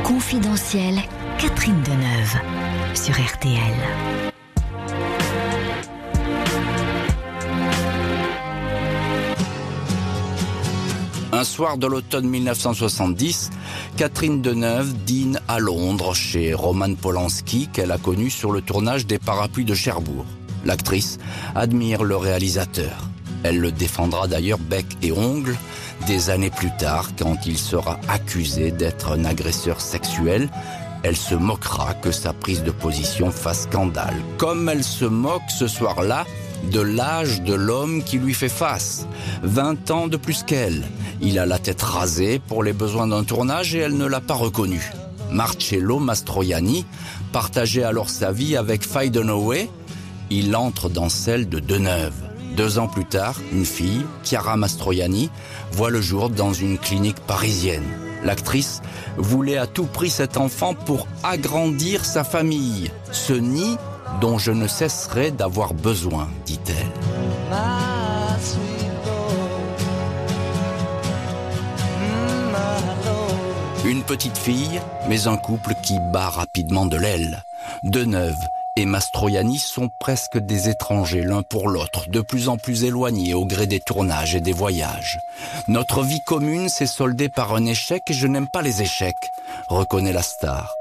Confidentiel, 0.04 0.96
Catherine 1.38 1.82
Deneuve 1.82 2.36
sur 2.94 3.14
RTL. 3.14 4.25
Un 11.36 11.44
soir 11.44 11.76
de 11.76 11.86
l'automne 11.86 12.26
1970, 12.26 13.50
Catherine 13.98 14.40
Deneuve 14.40 14.94
dîne 15.04 15.38
à 15.48 15.58
Londres 15.58 16.14
chez 16.14 16.54
Roman 16.54 16.94
Polanski 16.94 17.68
qu'elle 17.70 17.92
a 17.92 17.98
connu 17.98 18.30
sur 18.30 18.52
le 18.52 18.62
tournage 18.62 19.06
des 19.06 19.18
Parapluies 19.18 19.66
de 19.66 19.74
Cherbourg. 19.74 20.24
L'actrice 20.64 21.18
admire 21.54 22.04
le 22.04 22.16
réalisateur. 22.16 23.10
Elle 23.42 23.58
le 23.58 23.70
défendra 23.70 24.28
d'ailleurs 24.28 24.58
bec 24.58 24.86
et 25.02 25.12
ongle 25.12 25.54
des 26.06 26.30
années 26.30 26.48
plus 26.48 26.74
tard 26.78 27.10
quand 27.18 27.44
il 27.44 27.58
sera 27.58 28.00
accusé 28.08 28.70
d'être 28.70 29.12
un 29.12 29.26
agresseur 29.26 29.82
sexuel. 29.82 30.48
Elle 31.02 31.18
se 31.18 31.34
moquera 31.34 31.92
que 31.92 32.12
sa 32.12 32.32
prise 32.32 32.62
de 32.62 32.70
position 32.70 33.30
fasse 33.30 33.64
scandale, 33.64 34.16
comme 34.38 34.70
elle 34.70 34.84
se 34.84 35.04
moque 35.04 35.50
ce 35.50 35.68
soir-là 35.68 36.24
de 36.70 36.80
l'âge 36.80 37.42
de 37.42 37.54
l'homme 37.54 38.02
qui 38.02 38.18
lui 38.18 38.34
fait 38.34 38.48
face. 38.48 39.06
20 39.42 39.90
ans 39.90 40.08
de 40.08 40.16
plus 40.16 40.42
qu'elle. 40.42 40.84
Il 41.20 41.38
a 41.38 41.46
la 41.46 41.58
tête 41.58 41.82
rasée 41.82 42.38
pour 42.38 42.62
les 42.62 42.72
besoins 42.72 43.06
d'un 43.06 43.24
tournage 43.24 43.74
et 43.74 43.78
elle 43.78 43.96
ne 43.96 44.06
l'a 44.06 44.20
pas 44.20 44.34
reconnu. 44.34 44.92
Marcello 45.30 45.98
Mastroianni 45.98 46.84
partageait 47.32 47.82
alors 47.82 48.10
sa 48.10 48.32
vie 48.32 48.56
avec 48.56 48.86
Faye. 48.86 49.10
Il 50.30 50.56
entre 50.56 50.88
dans 50.88 51.08
celle 51.08 51.48
de 51.48 51.60
Deneuve. 51.60 52.14
Deux 52.56 52.78
ans 52.78 52.88
plus 52.88 53.04
tard, 53.04 53.36
une 53.52 53.66
fille, 53.66 54.04
Chiara 54.24 54.56
Mastroianni, 54.56 55.30
voit 55.72 55.90
le 55.90 56.00
jour 56.00 56.30
dans 56.30 56.52
une 56.52 56.78
clinique 56.78 57.20
parisienne. 57.20 57.84
L'actrice 58.24 58.80
voulait 59.16 59.58
à 59.58 59.66
tout 59.66 59.84
prix 59.84 60.10
cet 60.10 60.36
enfant 60.36 60.74
pour 60.74 61.06
agrandir 61.22 62.04
sa 62.04 62.24
famille. 62.24 62.90
Ce 63.12 63.34
nid 63.34 63.76
dont 64.20 64.38
je 64.38 64.52
ne 64.52 64.66
cesserai 64.66 65.30
d'avoir 65.30 65.74
besoin, 65.74 66.28
dit-elle. 66.46 67.95
Une 73.86 74.02
petite 74.02 74.36
fille, 74.36 74.80
mais 75.08 75.28
un 75.28 75.36
couple 75.36 75.74
qui 75.80 75.94
bat 76.12 76.28
rapidement 76.28 76.86
de 76.86 76.96
l'aile. 76.96 77.44
Deneuve 77.84 78.34
et 78.74 78.84
Mastroianni 78.84 79.60
sont 79.60 79.90
presque 80.00 80.38
des 80.38 80.68
étrangers 80.68 81.22
l'un 81.22 81.44
pour 81.44 81.68
l'autre, 81.68 82.10
de 82.10 82.20
plus 82.20 82.48
en 82.48 82.56
plus 82.56 82.82
éloignés 82.82 83.32
au 83.32 83.46
gré 83.46 83.68
des 83.68 83.78
tournages 83.78 84.34
et 84.34 84.40
des 84.40 84.52
voyages. 84.52 85.20
Notre 85.68 86.02
vie 86.02 86.20
commune 86.26 86.68
s'est 86.68 86.88
soldée 86.88 87.28
par 87.28 87.54
un 87.54 87.64
échec 87.64 88.02
et 88.10 88.12
je 88.12 88.26
n'aime 88.26 88.48
pas 88.48 88.60
les 88.60 88.82
échecs, 88.82 89.30
reconnaît 89.68 90.12
la 90.12 90.22
star. 90.22 90.74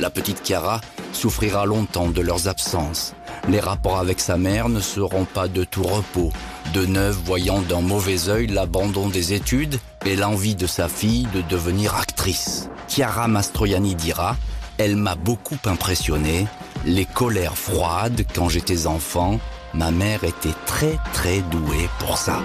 La 0.00 0.10
petite 0.10 0.44
Chiara 0.44 0.80
souffrira 1.12 1.66
longtemps 1.66 2.08
de 2.08 2.20
leurs 2.20 2.48
absences. 2.48 3.14
Les 3.48 3.60
rapports 3.60 3.98
avec 3.98 4.18
sa 4.18 4.38
mère 4.38 4.68
ne 4.68 4.80
seront 4.80 5.24
pas 5.24 5.46
de 5.46 5.62
tout 5.62 5.84
repos. 5.84 6.32
Deneuve 6.74 7.20
voyant 7.24 7.62
d'un 7.62 7.82
mauvais 7.82 8.28
œil 8.28 8.48
l'abandon 8.48 9.08
des 9.08 9.32
études 9.32 9.78
et 10.04 10.16
l'envie 10.16 10.56
de 10.56 10.66
sa 10.66 10.88
fille 10.88 11.28
de 11.32 11.40
devenir 11.42 11.94
actrice. 11.94 12.68
Chiara 12.88 13.28
Mastroianni 13.28 13.94
dira 13.94 14.36
Elle 14.76 14.96
m'a 14.96 15.14
beaucoup 15.14 15.56
impressionné. 15.66 16.48
Les 16.84 17.04
colères 17.04 17.56
froides 17.56 18.26
quand 18.34 18.48
j'étais 18.48 18.88
enfant, 18.88 19.38
ma 19.72 19.92
mère 19.92 20.24
était 20.24 20.56
très 20.66 20.98
très 21.12 21.42
douée 21.42 21.88
pour 22.00 22.18
ça. 22.18 22.42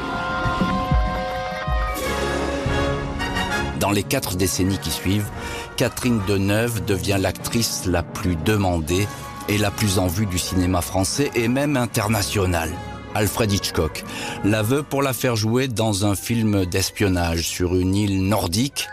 Dans 3.79 3.89
les 3.89 4.03
quatre 4.03 4.35
décennies 4.35 4.77
qui 4.77 4.91
suivent, 4.91 5.31
Catherine 5.75 6.21
Deneuve 6.27 6.85
devient 6.85 7.17
l'actrice 7.19 7.87
la 7.87 8.03
plus 8.03 8.35
demandée 8.35 9.07
et 9.47 9.57
la 9.57 9.71
plus 9.71 9.97
en 9.97 10.05
vue 10.05 10.27
du 10.27 10.37
cinéma 10.37 10.81
français 10.81 11.31
et 11.33 11.47
même 11.47 11.77
international. 11.77 12.69
Alfred 13.15 13.51
Hitchcock 13.51 14.03
la 14.43 14.61
veut 14.61 14.83
pour 14.83 15.01
la 15.01 15.13
faire 15.13 15.35
jouer 15.35 15.67
dans 15.67 16.05
un 16.05 16.15
film 16.15 16.65
d'espionnage 16.65 17.47
sur 17.47 17.75
une 17.75 17.95
île 17.95 18.23
nordique 18.23 18.87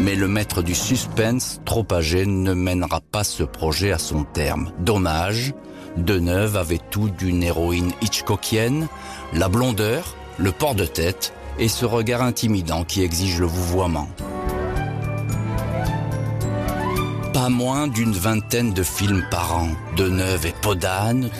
Mais 0.00 0.14
le 0.14 0.28
maître 0.28 0.62
du 0.62 0.74
suspense, 0.74 1.60
trop 1.64 1.86
âgé, 1.92 2.26
ne 2.26 2.54
mènera 2.54 3.00
pas 3.00 3.24
ce 3.24 3.42
projet 3.42 3.92
à 3.92 3.98
son 3.98 4.24
terme. 4.24 4.72
Dommage, 4.78 5.54
Deneuve 5.96 6.56
avait 6.56 6.80
tout 6.90 7.10
d'une 7.10 7.42
héroïne 7.42 7.92
hitchcockienne, 8.00 8.88
la 9.34 9.48
blondeur, 9.48 10.16
le 10.38 10.52
port 10.52 10.74
de 10.74 10.86
tête 10.86 11.34
et 11.58 11.68
ce 11.68 11.84
regard 11.84 12.22
intimidant 12.22 12.84
qui 12.84 13.02
exige 13.02 13.38
le 13.38 13.46
vouvoiement. 13.46 14.08
Pas 17.32 17.48
moins 17.48 17.88
d'une 17.88 18.12
vingtaine 18.12 18.72
de 18.72 18.82
films 18.82 19.24
par 19.30 19.56
an, 19.56 19.68
Deneuve 19.96 20.46
et 20.46 20.54
Podane, 20.60 21.30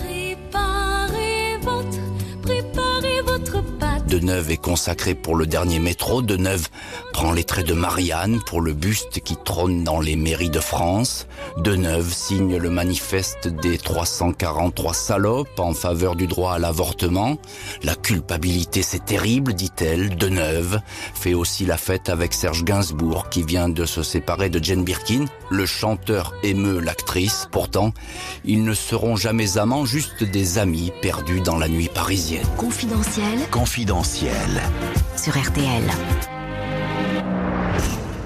Deneuve 4.13 4.51
est 4.51 4.57
consacré 4.57 5.15
pour 5.15 5.35
le 5.35 5.47
dernier 5.47 5.79
métro. 5.79 6.21
Deneuve 6.21 6.67
prend 7.13 7.31
les 7.31 7.43
traits 7.43 7.65
de 7.65 7.73
Marianne 7.73 8.41
pour 8.45 8.61
le 8.61 8.73
buste 8.73 9.21
qui 9.21 9.35
trône 9.35 9.83
dans 9.83 9.99
les 9.99 10.15
mairies 10.15 10.51
de 10.51 10.59
France. 10.59 11.25
Deneuve 11.57 12.13
signe 12.13 12.57
le 12.57 12.69
manifeste 12.69 13.47
des 13.47 13.79
343 13.79 14.93
salopes 14.93 15.59
en 15.59 15.73
faveur 15.73 16.15
du 16.15 16.27
droit 16.27 16.53
à 16.53 16.59
l'avortement. 16.59 17.39
La 17.81 17.95
culpabilité 17.95 18.83
c'est 18.83 19.03
terrible, 19.03 19.55
dit-elle. 19.55 20.15
Deneuve 20.15 20.79
fait 21.15 21.33
aussi 21.33 21.65
la 21.65 21.77
fête 21.77 22.09
avec 22.09 22.35
Serge 22.35 22.63
Gainsbourg 22.63 23.29
qui 23.29 23.41
vient 23.41 23.67
de 23.67 23.87
se 23.87 24.03
séparer 24.03 24.51
de 24.51 24.63
Jane 24.63 24.83
Birkin. 24.83 25.25
Le 25.49 25.65
chanteur 25.65 26.35
émeut 26.43 26.79
l'actrice. 26.79 27.47
Pourtant, 27.51 27.93
ils 28.45 28.63
ne 28.63 28.75
seront 28.75 29.15
jamais 29.15 29.57
amants, 29.57 29.85
juste 29.85 30.23
des 30.23 30.59
amis 30.59 30.91
perdus 31.01 31.41
dans 31.41 31.57
la 31.57 31.67
nuit 31.67 31.89
parisienne. 31.91 32.45
Confidentiel 32.57 33.39
Confidentiel. 33.49 34.02
Sur 34.03 35.37
RTL. 35.37 36.42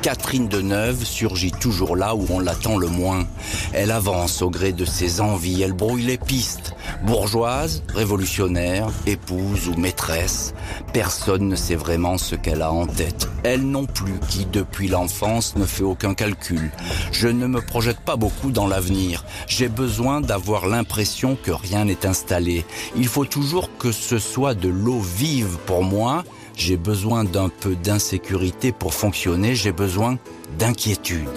Catherine 0.01 0.47
Deneuve 0.47 1.03
surgit 1.03 1.51
toujours 1.51 1.95
là 1.95 2.15
où 2.15 2.25
on 2.29 2.39
l'attend 2.39 2.77
le 2.77 2.87
moins. 2.87 3.25
Elle 3.73 3.91
avance 3.91 4.41
au 4.41 4.49
gré 4.49 4.71
de 4.71 4.85
ses 4.85 5.21
envies, 5.21 5.61
elle 5.61 5.73
brouille 5.73 6.03
les 6.03 6.17
pistes. 6.17 6.73
Bourgeoise, 7.03 7.83
révolutionnaire, 7.93 8.89
épouse 9.05 9.67
ou 9.67 9.79
maîtresse, 9.79 10.53
personne 10.93 11.47
ne 11.47 11.55
sait 11.55 11.75
vraiment 11.75 12.17
ce 12.17 12.35
qu'elle 12.35 12.61
a 12.61 12.71
en 12.71 12.87
tête. 12.87 13.27
Elle 13.43 13.63
non 13.63 13.85
plus, 13.85 14.19
qui 14.29 14.45
depuis 14.45 14.87
l'enfance 14.87 15.55
ne 15.55 15.65
fait 15.65 15.83
aucun 15.83 16.13
calcul. 16.13 16.71
Je 17.11 17.27
ne 17.27 17.47
me 17.47 17.61
projette 17.61 17.99
pas 17.99 18.15
beaucoup 18.15 18.51
dans 18.51 18.67
l'avenir. 18.67 19.25
J'ai 19.47 19.69
besoin 19.69 20.21
d'avoir 20.21 20.67
l'impression 20.67 21.37
que 21.41 21.51
rien 21.51 21.85
n'est 21.85 22.05
installé. 22.05 22.65
Il 22.95 23.07
faut 23.07 23.25
toujours 23.25 23.69
que 23.77 23.91
ce 23.91 24.19
soit 24.19 24.53
de 24.53 24.69
l'eau 24.69 24.99
vive 24.99 25.57
pour 25.65 25.83
moi 25.83 26.23
j'ai 26.57 26.75
besoin 26.75 27.23
d'un 27.23 27.49
peu 27.49 27.75
d'insécurité 27.75 28.71
pour 28.71 28.93
fonctionner, 28.93 29.55
j'ai 29.55 29.71
besoin 29.71 30.17
d'inquiétude. 30.57 31.29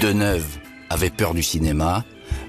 Deneuve 0.00 0.58
avait 0.90 1.10
peur 1.10 1.34
du 1.34 1.42
cinéma, 1.42 2.04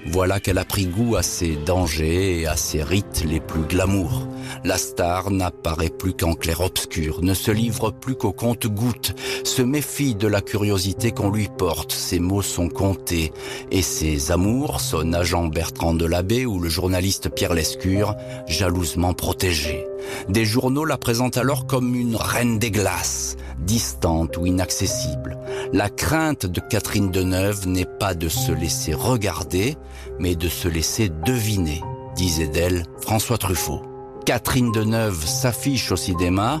voilà 0.06 0.40
qu'elle 0.40 0.58
a 0.58 0.64
pris 0.64 0.86
goût 0.86 1.16
à 1.16 1.22
ses 1.22 1.56
dangers 1.56 2.40
et 2.40 2.46
à 2.46 2.56
ses 2.56 2.82
rites 2.82 3.24
les 3.26 3.40
plus 3.40 3.62
glamour. 3.62 4.26
La 4.64 4.78
star 4.78 5.30
n'apparaît 5.30 5.90
plus 5.90 6.12
qu'en 6.12 6.34
clair-obscur, 6.34 7.22
ne 7.22 7.34
se 7.34 7.50
livre 7.50 7.90
plus 7.90 8.14
qu'au 8.14 8.32
compte-gouttes, 8.32 9.14
se 9.44 9.62
méfie 9.62 10.14
de 10.14 10.26
la 10.26 10.40
curiosité 10.40 11.12
qu'on 11.12 11.30
lui 11.30 11.48
porte, 11.48 11.92
ses 11.92 12.18
mots 12.18 12.42
sont 12.42 12.68
comptés, 12.68 13.32
et 13.70 13.82
ses 13.82 14.32
amours, 14.32 14.80
son 14.80 15.12
agent 15.12 15.46
Bertrand 15.46 15.94
Delabé 15.94 16.46
ou 16.46 16.58
le 16.58 16.68
journaliste 16.68 17.28
Pierre 17.30 17.54
Lescure, 17.54 18.14
jalousement 18.46 19.14
protégés. 19.14 19.86
Des 20.28 20.44
journaux 20.44 20.84
la 20.84 20.98
présentent 20.98 21.36
alors 21.36 21.66
comme 21.66 21.94
une 21.94 22.16
reine 22.16 22.58
des 22.58 22.70
glaces, 22.70 23.36
distante 23.58 24.36
ou 24.36 24.46
inaccessible. 24.46 25.38
La 25.72 25.88
crainte 25.88 26.46
de 26.46 26.60
Catherine 26.60 27.10
Deneuve 27.10 27.68
n'est 27.68 27.84
pas 27.84 28.14
de 28.14 28.28
se 28.28 28.52
laisser 28.52 28.94
regarder, 28.94 29.76
mais 30.20 30.36
de 30.36 30.48
se 30.48 30.68
laisser 30.68 31.08
deviner, 31.26 31.80
disait 32.14 32.46
d'elle 32.46 32.84
François 33.00 33.38
Truffaut. 33.38 33.82
Catherine 34.26 34.70
Deneuve 34.70 35.26
s'affiche 35.26 35.90
au 35.90 35.96
cinéma, 35.96 36.60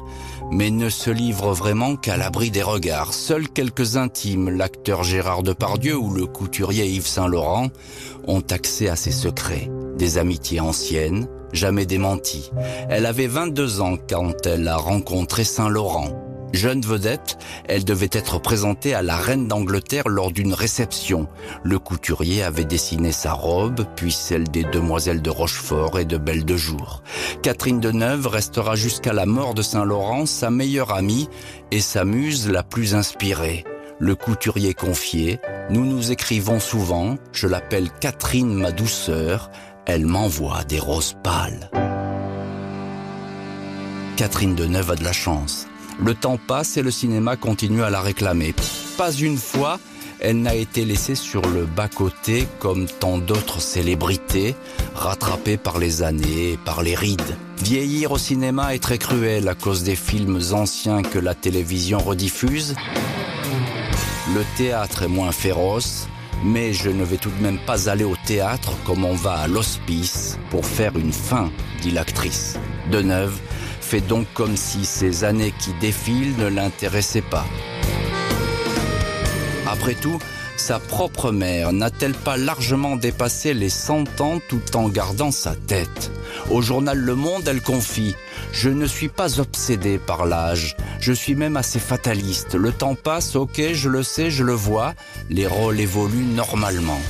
mais 0.50 0.70
ne 0.70 0.88
se 0.88 1.10
livre 1.10 1.52
vraiment 1.52 1.94
qu'à 1.94 2.16
l'abri 2.16 2.50
des 2.50 2.62
regards. 2.62 3.12
Seuls 3.12 3.48
quelques 3.48 3.96
intimes, 3.96 4.48
l'acteur 4.48 5.04
Gérard 5.04 5.42
Depardieu 5.42 5.96
ou 5.96 6.12
le 6.12 6.26
couturier 6.26 6.86
Yves 6.86 7.06
Saint-Laurent, 7.06 7.68
ont 8.26 8.42
accès 8.50 8.88
à 8.88 8.96
ses 8.96 9.12
secrets. 9.12 9.70
Des 9.96 10.18
amitiés 10.18 10.60
anciennes, 10.60 11.28
jamais 11.52 11.86
démenties. 11.86 12.50
Elle 12.88 13.06
avait 13.06 13.26
22 13.26 13.80
ans 13.82 13.98
quand 14.08 14.46
elle 14.46 14.66
a 14.66 14.76
rencontré 14.76 15.44
Saint-Laurent. 15.44 16.29
Jeune 16.52 16.80
vedette, 16.80 17.38
elle 17.68 17.84
devait 17.84 18.10
être 18.12 18.40
présentée 18.40 18.94
à 18.94 19.02
la 19.02 19.16
reine 19.16 19.46
d'Angleterre 19.46 20.08
lors 20.08 20.32
d'une 20.32 20.52
réception. 20.52 21.28
Le 21.62 21.78
couturier 21.78 22.42
avait 22.42 22.64
dessiné 22.64 23.12
sa 23.12 23.32
robe, 23.32 23.86
puis 23.96 24.12
celle 24.12 24.44
des 24.44 24.64
demoiselles 24.64 25.22
de 25.22 25.30
Rochefort 25.30 25.98
et 25.98 26.04
de 26.04 26.16
Belle 26.16 26.44
de 26.44 26.56
Jour. 26.56 27.02
Catherine 27.42 27.80
Deneuve 27.80 28.26
restera 28.26 28.74
jusqu'à 28.74 29.12
la 29.12 29.26
mort 29.26 29.54
de 29.54 29.62
Saint-Laurent 29.62 30.26
sa 30.26 30.50
meilleure 30.50 30.92
amie 30.92 31.28
et 31.70 31.80
sa 31.80 32.04
muse 32.04 32.48
la 32.48 32.62
plus 32.62 32.94
inspirée. 32.94 33.64
Le 33.98 34.14
couturier 34.16 34.74
confié, 34.74 35.40
nous 35.68 35.84
nous 35.84 36.10
écrivons 36.10 36.58
souvent, 36.58 37.16
je 37.32 37.46
l'appelle 37.46 37.90
Catherine 38.00 38.54
ma 38.54 38.72
douceur, 38.72 39.50
elle 39.86 40.06
m'envoie 40.06 40.64
des 40.64 40.78
roses 40.78 41.16
pâles. 41.22 41.70
Catherine 44.16 44.54
Deneuve 44.54 44.90
a 44.90 44.96
de 44.96 45.04
la 45.04 45.12
chance. 45.12 45.69
Le 45.98 46.14
temps 46.14 46.38
passe 46.38 46.76
et 46.76 46.82
le 46.82 46.90
cinéma 46.90 47.36
continue 47.36 47.82
à 47.82 47.90
la 47.90 48.00
réclamer. 48.00 48.54
Pas 48.96 49.12
une 49.12 49.36
fois, 49.36 49.78
elle 50.20 50.42
n'a 50.42 50.54
été 50.54 50.84
laissée 50.84 51.14
sur 51.14 51.42
le 51.42 51.64
bas-côté 51.64 52.46
comme 52.58 52.86
tant 52.86 53.18
d'autres 53.18 53.60
célébrités, 53.60 54.54
rattrapées 54.94 55.56
par 55.56 55.78
les 55.78 56.02
années 56.02 56.58
par 56.64 56.82
les 56.82 56.94
rides. 56.94 57.36
Vieillir 57.62 58.12
au 58.12 58.18
cinéma 58.18 58.74
est 58.74 58.82
très 58.82 58.98
cruel 58.98 59.48
à 59.48 59.54
cause 59.54 59.82
des 59.82 59.96
films 59.96 60.40
anciens 60.52 61.02
que 61.02 61.18
la 61.18 61.34
télévision 61.34 61.98
rediffuse. 61.98 62.74
Le 64.34 64.44
théâtre 64.56 65.02
est 65.02 65.08
moins 65.08 65.32
féroce, 65.32 66.06
mais 66.44 66.72
je 66.72 66.90
ne 66.90 67.04
vais 67.04 67.16
tout 67.16 67.30
de 67.30 67.42
même 67.42 67.58
pas 67.66 67.88
aller 67.88 68.04
au 68.04 68.16
théâtre 68.26 68.72
comme 68.84 69.04
on 69.04 69.14
va 69.14 69.32
à 69.32 69.48
l'hospice 69.48 70.38
pour 70.50 70.64
faire 70.64 70.96
une 70.96 71.12
fin, 71.12 71.50
dit 71.82 71.90
l'actrice. 71.90 72.58
Deneuve 72.90 73.38
fait 73.90 74.00
donc 74.00 74.28
comme 74.34 74.56
si 74.56 74.84
ces 74.84 75.24
années 75.24 75.52
qui 75.58 75.72
défilent 75.80 76.36
ne 76.36 76.46
l'intéressaient 76.46 77.28
pas. 77.28 77.44
Après 79.66 79.94
tout, 79.94 80.20
sa 80.56 80.78
propre 80.78 81.32
mère 81.32 81.72
n'a-t-elle 81.72 82.14
pas 82.14 82.36
largement 82.36 82.94
dépassé 82.94 83.52
les 83.52 83.68
100 83.68 84.20
ans 84.20 84.38
tout 84.48 84.76
en 84.76 84.88
gardant 84.88 85.32
sa 85.32 85.56
tête? 85.56 86.12
Au 86.50 86.62
journal 86.62 86.98
Le 86.98 87.16
Monde, 87.16 87.48
elle 87.48 87.62
confie 87.62 88.14
«Je 88.52 88.68
ne 88.68 88.86
suis 88.86 89.08
pas 89.08 89.40
obsédée 89.40 89.98
par 89.98 90.24
l'âge, 90.24 90.76
je 91.00 91.12
suis 91.12 91.34
même 91.34 91.56
assez 91.56 91.80
fataliste. 91.80 92.54
Le 92.54 92.70
temps 92.70 92.94
passe, 92.94 93.34
ok, 93.34 93.60
je 93.72 93.88
le 93.88 94.04
sais, 94.04 94.30
je 94.30 94.44
le 94.44 94.52
vois, 94.54 94.94
les 95.30 95.48
rôles 95.48 95.80
évoluent 95.80 96.32
normalement.» 96.36 97.00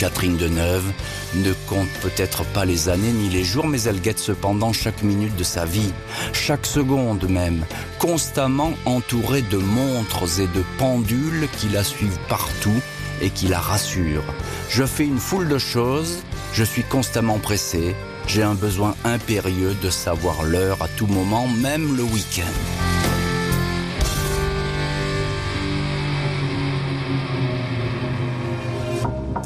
Catherine 0.00 0.38
Deneuve 0.38 0.90
ne 1.34 1.52
compte 1.68 1.90
peut-être 2.00 2.42
pas 2.46 2.64
les 2.64 2.88
années 2.88 3.12
ni 3.12 3.28
les 3.28 3.44
jours, 3.44 3.66
mais 3.66 3.82
elle 3.82 4.00
guette 4.00 4.18
cependant 4.18 4.72
chaque 4.72 5.02
minute 5.02 5.36
de 5.36 5.44
sa 5.44 5.66
vie, 5.66 5.92
chaque 6.32 6.64
seconde 6.64 7.28
même, 7.28 7.66
constamment 7.98 8.72
entourée 8.86 9.42
de 9.42 9.58
montres 9.58 10.40
et 10.40 10.46
de 10.46 10.64
pendules 10.78 11.48
qui 11.58 11.68
la 11.68 11.84
suivent 11.84 12.18
partout 12.30 12.80
et 13.20 13.28
qui 13.28 13.46
la 13.46 13.60
rassurent. 13.60 14.24
Je 14.70 14.84
fais 14.84 15.04
une 15.04 15.18
foule 15.18 15.48
de 15.50 15.58
choses, 15.58 16.22
je 16.54 16.64
suis 16.64 16.82
constamment 16.82 17.38
pressé, 17.38 17.94
j'ai 18.26 18.42
un 18.42 18.54
besoin 18.54 18.94
impérieux 19.04 19.76
de 19.82 19.90
savoir 19.90 20.44
l'heure 20.44 20.82
à 20.82 20.88
tout 20.88 21.08
moment, 21.08 21.46
même 21.46 21.94
le 21.94 22.04
week-end. 22.04 22.99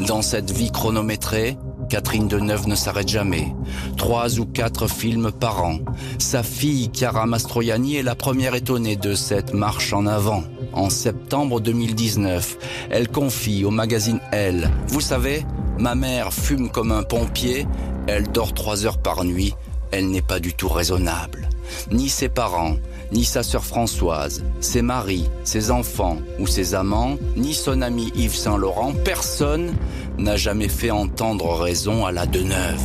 Dans 0.07 0.21
cette 0.21 0.51
vie 0.51 0.71
chronométrée, 0.71 1.57
Catherine 1.88 2.29
Deneuve 2.29 2.69
ne 2.69 2.75
s'arrête 2.75 3.09
jamais. 3.09 3.55
Trois 3.97 4.38
ou 4.38 4.45
quatre 4.45 4.87
films 4.87 5.33
par 5.33 5.64
an. 5.64 5.79
Sa 6.19 6.43
fille, 6.43 6.90
Chiara 6.93 7.25
Mastroianni, 7.25 7.97
est 7.97 8.03
la 8.03 8.14
première 8.14 8.55
étonnée 8.55 8.97
de 8.97 9.14
cette 9.14 9.55
marche 9.55 9.95
en 9.95 10.07
avant. 10.07 10.43
En 10.75 10.90
septembre 10.90 11.61
2019, 11.61 12.59
elle 12.90 13.09
confie 13.09 13.64
au 13.64 13.71
magazine 13.71 14.21
Elle, 14.31 14.71
Vous 14.88 15.01
savez, 15.01 15.47
ma 15.79 15.95
mère 15.95 16.35
fume 16.35 16.71
comme 16.71 16.93
un 16.93 17.03
pompier, 17.03 17.67
elle 18.07 18.31
dort 18.31 18.53
trois 18.53 18.85
heures 18.85 18.99
par 18.99 19.25
nuit, 19.25 19.55
elle 19.90 20.11
n'est 20.11 20.23
pas 20.23 20.40
du 20.40 20.53
tout 20.53 20.69
raisonnable. 20.69 21.49
Ni 21.90 22.11
ses 22.11 22.29
parents, 22.29 22.77
ni 23.12 23.25
sa 23.25 23.43
sœur 23.43 23.64
Françoise, 23.64 24.45
ses 24.61 24.83
maris, 24.83 25.29
ses 25.45 25.71
enfants 25.71 26.19
ou 26.38 26.47
ses 26.47 26.75
amants, 26.75 27.17
ni 27.37 27.55
son 27.55 27.83
ami 27.83 28.12
Yves 28.14 28.37
Saint-Laurent, 28.37 28.93
personne 29.05 29.75
n'a 30.19 30.37
jamais 30.37 30.69
fait 30.69 30.90
entendre 30.90 31.55
raison 31.55 32.07
à 32.07 32.12
la 32.12 32.27
Deneuve. 32.27 32.83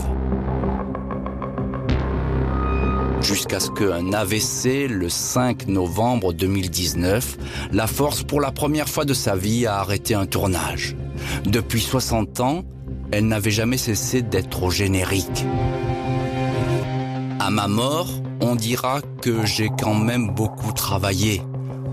jusqu'à 3.22 3.60
ce 3.60 3.70
qu'un 3.70 4.12
AVC, 4.12 4.88
le 4.88 5.08
5 5.08 5.68
novembre 5.68 6.34
2019, 6.34 7.38
la 7.72 7.86
force 7.86 8.24
pour 8.24 8.42
la 8.42 8.52
première 8.52 8.90
fois 8.90 9.06
de 9.06 9.14
sa 9.14 9.36
vie 9.36 9.68
à 9.68 9.76
arrêter 9.76 10.16
un 10.16 10.26
tournage. 10.26 10.96
Depuis 11.46 11.82
60 11.82 12.40
ans, 12.40 12.64
elle 13.12 13.28
n'avait 13.28 13.52
jamais 13.52 13.78
cessé 13.78 14.24
d'être 14.24 14.64
au 14.64 14.72
générique. 14.72 15.46
À 17.40 17.52
ma 17.52 17.68
mort, 17.68 18.10
on 18.42 18.56
dira 18.56 19.02
que 19.22 19.46
j'ai 19.46 19.70
quand 19.70 19.96
même 19.96 20.32
beaucoup 20.32 20.72
travaillé. 20.72 21.42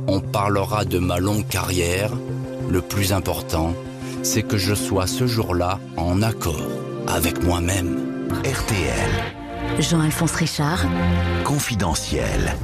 On 0.09 0.21
parlera 0.21 0.85
de 0.85 0.99
ma 0.99 1.19
longue 1.19 1.47
carrière. 1.47 2.11
Le 2.69 2.81
plus 2.81 3.13
important, 3.13 3.75
c'est 4.23 4.43
que 4.43 4.57
je 4.57 4.75
sois 4.75 5.07
ce 5.07 5.27
jour-là 5.27 5.79
en 5.97 6.23
accord 6.23 6.71
avec 7.09 7.43
moi-même. 7.43 7.99
RTL, 8.45 9.81
Jean-Alphonse 9.81 10.33
Richard, 10.33 10.85
confidentiel. 11.45 12.57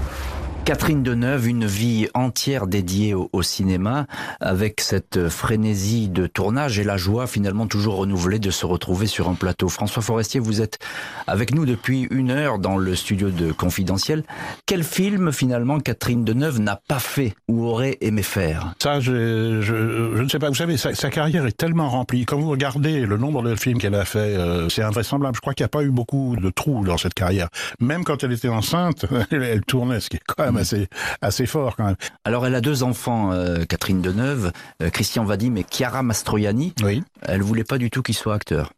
Catherine 0.64 1.02
Deneuve, 1.02 1.48
une 1.48 1.66
vie 1.66 2.06
entière 2.14 2.68
dédiée 2.68 3.14
au, 3.14 3.42
cinéma, 3.42 4.06
avec 4.40 4.80
cette 4.80 5.28
frénésie 5.28 6.08
de 6.08 6.28
tournage 6.28 6.78
et 6.78 6.84
la 6.84 6.96
joie 6.96 7.26
finalement 7.26 7.66
toujours 7.66 7.96
renouvelée 7.96 8.38
de 8.38 8.52
se 8.52 8.64
retrouver 8.64 9.08
sur 9.08 9.28
un 9.28 9.34
plateau. 9.34 9.68
François 9.68 10.02
Forestier, 10.02 10.38
vous 10.38 10.60
êtes 10.60 10.78
avec 11.26 11.52
nous 11.52 11.66
depuis 11.66 12.06
une 12.12 12.30
heure 12.30 12.60
dans 12.60 12.76
le 12.76 12.94
studio 12.94 13.30
de 13.30 13.50
Confidentiel. 13.50 14.22
Quel 14.64 14.84
film 14.84 15.32
finalement 15.32 15.80
Catherine 15.80 16.24
Deneuve 16.24 16.60
n'a 16.60 16.80
pas 16.86 17.00
fait 17.00 17.34
ou 17.48 17.64
aurait 17.64 17.98
aimé 18.00 18.22
faire? 18.22 18.74
Ça, 18.80 19.00
je, 19.00 19.12
ne 20.22 20.28
sais 20.28 20.38
pas. 20.38 20.48
Vous 20.48 20.54
savez, 20.54 20.76
sa, 20.76 20.94
sa 20.94 21.10
carrière 21.10 21.44
est 21.44 21.56
tellement 21.56 21.90
remplie. 21.90 22.24
Quand 22.24 22.38
vous 22.38 22.50
regardez 22.50 23.04
le 23.04 23.16
nombre 23.16 23.42
de 23.42 23.56
films 23.56 23.78
qu'elle 23.78 23.96
a 23.96 24.04
fait, 24.04 24.36
euh, 24.36 24.68
c'est 24.68 24.82
invraisemblable. 24.82 25.34
Je 25.34 25.40
crois 25.40 25.54
qu'il 25.54 25.64
n'y 25.64 25.66
a 25.66 25.70
pas 25.70 25.82
eu 25.82 25.90
beaucoup 25.90 26.36
de 26.40 26.50
trous 26.50 26.84
dans 26.84 26.98
cette 26.98 27.14
carrière. 27.14 27.48
Même 27.80 28.04
quand 28.04 28.22
elle 28.22 28.32
était 28.32 28.48
enceinte, 28.48 29.06
elle, 29.32 29.42
elle 29.42 29.62
tournait, 29.62 29.98
ce 29.98 30.08
qui 30.08 30.18
est 30.18 30.22
quand 30.24 30.44
même 30.44 30.51
assez, 30.56 30.88
assez 31.20 31.46
fort 31.46 31.76
quand 31.76 31.84
même. 31.84 31.96
Alors 32.24 32.46
elle 32.46 32.54
a 32.54 32.60
deux 32.60 32.82
enfants, 32.82 33.32
euh, 33.32 33.64
Catherine 33.64 34.00
Deneuve, 34.00 34.52
euh, 34.82 34.90
Christian 34.90 35.24
Vadim 35.24 35.56
et 35.56 35.64
Chiara 35.70 36.02
Mastroianni. 36.02 36.74
Oui. 36.82 37.02
Elle 37.22 37.42
voulait 37.42 37.64
pas 37.64 37.78
du 37.78 37.90
tout 37.90 38.02
qu'il 38.02 38.14
soit 38.14 38.34
acteur. 38.34 38.72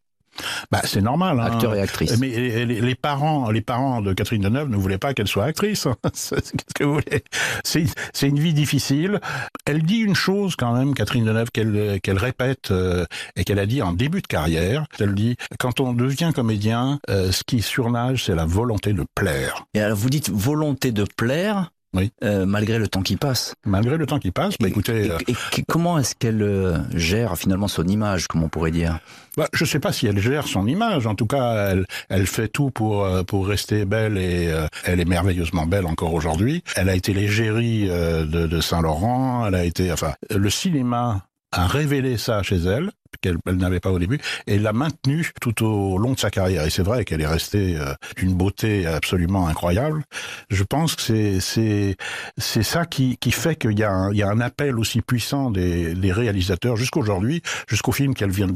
Bah, 0.71 0.81
c'est 0.85 1.01
normal. 1.01 1.39
Hein. 1.41 1.45
Acteur 1.45 1.75
et 1.75 1.81
actrice. 1.81 2.19
Mais 2.19 2.29
les, 2.29 2.67
les- 2.67 2.81
les 2.81 2.95
parents, 2.95 3.51
les 3.51 3.61
parents 3.61 4.01
de 4.01 4.13
Catherine 4.13 4.43
Deneuve 4.43 4.69
ne 4.69 4.77
voulaient 4.77 4.99
pas 4.99 5.15
qu'elle 5.15 5.29
soit 5.29 5.45
actrice. 5.45 5.87
Qu'est-ce 6.03 6.53
que 6.75 6.85
vous 6.85 6.95
voulez 6.95 7.23
C'est 7.65 7.85
c'est 8.13 8.29
une 8.29 8.39
vie 8.39 8.55
difficile. 8.55 9.21
Elle 9.67 9.83
dit 9.83 9.99
une 9.99 10.15
chose 10.15 10.57
quand 10.57 10.73
même, 10.75 10.95
Catherine 10.95 11.25
Deneuve, 11.25 11.51
qu'elle 11.51 12.01
qu'elle 12.03 12.19
répète 12.19 12.71
euh, 12.71 13.05
et 13.37 13.45
qu'elle 13.45 13.59
a 13.59 13.67
dit 13.67 13.83
en 13.83 13.93
début 13.93 14.23
de 14.23 14.27
carrière. 14.27 14.87
Elle 14.99 15.15
dit 15.15 15.37
quand 15.59 15.81
on 15.81 15.93
devient 15.93 16.33
comédien, 16.35 16.99
euh, 17.11 17.31
ce 17.33 17.45
qui 17.45 17.63
surnage, 17.63 18.25
c'est 18.25 18.35
la 18.35 18.45
volonté 18.47 18.93
de 18.93 19.05
plaire. 19.15 19.65
Et 19.75 19.81
alors 19.81 19.97
vous 19.97 20.11
dites 20.11 20.31
volonté 20.31 20.93
de 20.93 21.05
plaire, 21.17 21.71
Oui. 21.95 22.11
euh, 22.25 22.45
malgré 22.45 22.79
le 22.79 22.89
temps 22.89 23.03
qui 23.03 23.17
passe. 23.17 23.55
Malgré 23.65 23.97
le 23.97 24.05
temps 24.07 24.19
qui 24.19 24.31
passe, 24.33 24.55
bah, 24.59 24.69
écoutez, 24.69 25.07
et- 25.07 25.11
euh, 25.11 25.19
et, 25.29 25.33
et 25.59 25.63
comment 25.67 25.99
est-ce 25.99 26.15
qu'elle 26.15 26.43
euh, 26.43 26.77
gère 26.95 27.39
finalement 27.39 27.69
son 27.69 27.85
image, 27.87 28.27
comme 28.27 28.43
on 28.43 28.49
pourrait 28.49 28.71
dire? 28.73 28.99
Bah, 29.37 29.49
je 29.53 29.65
sais 29.65 29.81
pas 29.81 29.93
si 29.93 30.07
elle 30.07 30.19
gère 30.19 30.47
son 30.47 30.67
image. 30.67 31.07
En 31.07 31.15
tout 31.15 31.27
cas, 31.27 31.71
elle, 31.71 31.87
elle 32.09 32.27
fait 32.27 32.49
tout 32.49 32.71
pour 32.71 33.09
pour 33.27 33.47
rester 33.47 33.85
belle 33.85 34.19
et 34.19 34.49
euh, 34.49 34.67
elle 34.85 35.01
est 35.01 35.05
merveilleusement 35.05 35.67
belle 35.67 35.87
encore 35.87 36.15
aujourd'hui. 36.15 36.63
Elle 36.77 36.89
a 36.89 36.95
été 36.95 37.13
l'égérie 37.15 37.89
euh, 37.91 38.25
de, 38.27 38.47
de 38.47 38.61
Saint-Laurent. 38.61 39.47
Elle 39.47 39.55
a 39.55 39.65
été, 39.65 39.91
enfin, 39.93 40.15
le 40.35 40.51
cinéma 40.51 41.27
a 41.53 41.67
révélé 41.69 42.17
ça 42.19 42.43
chez 42.43 42.57
elle 42.57 42.91
qu'elle 43.25 43.39
elle 43.47 43.57
n'avait 43.57 43.81
pas 43.81 43.91
au 43.91 43.99
début 43.99 44.19
et 44.47 44.59
l'a 44.59 44.73
maintenue 44.73 45.31
tout 45.41 45.65
au 45.65 45.99
long 45.99 46.13
de 46.13 46.19
sa 46.19 46.31
carrière. 46.31 46.65
Et 46.65 46.71
c'est 46.71 46.83
vrai 46.83 47.05
qu'elle 47.05 47.23
est 47.23 47.27
restée 47.27 47.77
euh, 47.79 47.95
d'une 48.17 48.35
beauté 48.35 48.87
absolument 48.87 49.49
incroyable. 49.49 50.05
Je 50.51 50.63
pense 50.63 50.95
que 50.95 51.03
c'est 51.03 51.41
c'est 51.41 51.97
c'est 52.39 52.63
ça 52.63 52.85
qui 52.85 53.17
qui 53.17 53.31
fait 53.33 53.57
qu'il 53.57 53.79
y 53.79 53.83
a 53.83 53.91
un, 53.91 54.13
il 54.13 54.19
y 54.19 54.23
a 54.23 54.29
un 54.29 54.41
appel 54.41 54.79
aussi 54.79 55.01
puissant 55.01 55.51
des, 55.51 55.95
des 55.95 56.13
réalisateurs 56.13 56.77
jusqu'aujourd'hui, 56.77 57.43
jusqu'au 57.69 57.93
film 57.93 58.15
qu'elle 58.15 58.31
vient 58.31 58.49
de, 58.49 58.55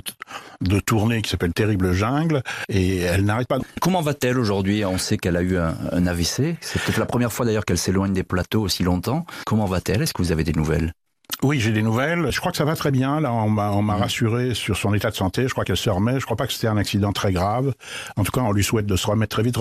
de 0.60 0.80
tourner 0.80 1.22
qui 1.22 1.30
s'appelle 1.30 1.52
Terrible 1.52 1.92
Jungle 1.92 2.42
et 2.68 2.98
elle 2.98 3.24
n'arrête 3.24 3.48
pas. 3.48 3.58
Comment 3.80 4.02
va-t-elle 4.02 4.38
aujourd'hui? 4.38 4.84
On 4.84 4.98
sait 4.98 5.16
qu'elle 5.16 5.36
a 5.36 5.42
eu 5.42 5.56
un, 5.56 5.74
un 5.92 6.06
AVC. 6.06 6.56
C'est 6.60 6.82
peut-être 6.82 6.98
la 6.98 7.06
première 7.06 7.32
fois 7.32 7.46
d'ailleurs 7.46 7.64
qu'elle 7.64 7.78
s'éloigne 7.78 8.12
des 8.12 8.24
plateaux 8.24 8.62
aussi 8.62 8.82
longtemps. 8.82 9.24
Comment 9.46 9.66
va-t-elle? 9.66 10.02
Est-ce 10.02 10.12
que 10.12 10.22
vous 10.22 10.32
avez 10.32 10.44
des 10.44 10.52
nouvelles? 10.52 10.92
Oui, 11.44 11.60
j'ai 11.60 11.70
des 11.70 11.82
nouvelles. 11.82 12.32
Je 12.32 12.40
crois 12.40 12.50
que 12.50 12.58
ça 12.58 12.64
va 12.64 12.74
très 12.74 12.90
bien. 12.90 13.20
Là, 13.20 13.32
on 13.32 13.48
m'a 13.48 13.96
rassuré 13.96 14.54
sur 14.54 14.76
son 14.76 14.92
état 14.92 15.10
de 15.10 15.14
santé. 15.14 15.46
Je 15.46 15.52
crois 15.52 15.64
qu'elle 15.64 15.76
se 15.76 15.88
remet. 15.88 16.18
Je 16.18 16.24
crois 16.24 16.36
pas 16.36 16.48
que 16.48 16.52
c'était 16.52 16.66
un 16.66 16.76
accident 16.76 17.12
très 17.12 17.32
grave. 17.32 17.74
En 18.16 18.24
tout 18.24 18.32
cas, 18.32 18.40
on 18.40 18.50
lui 18.50 18.64
souhaite 18.64 18.86
de 18.86 18.96
se 18.96 19.06
remettre 19.06 19.36
très 19.36 19.44
vite. 19.44 19.56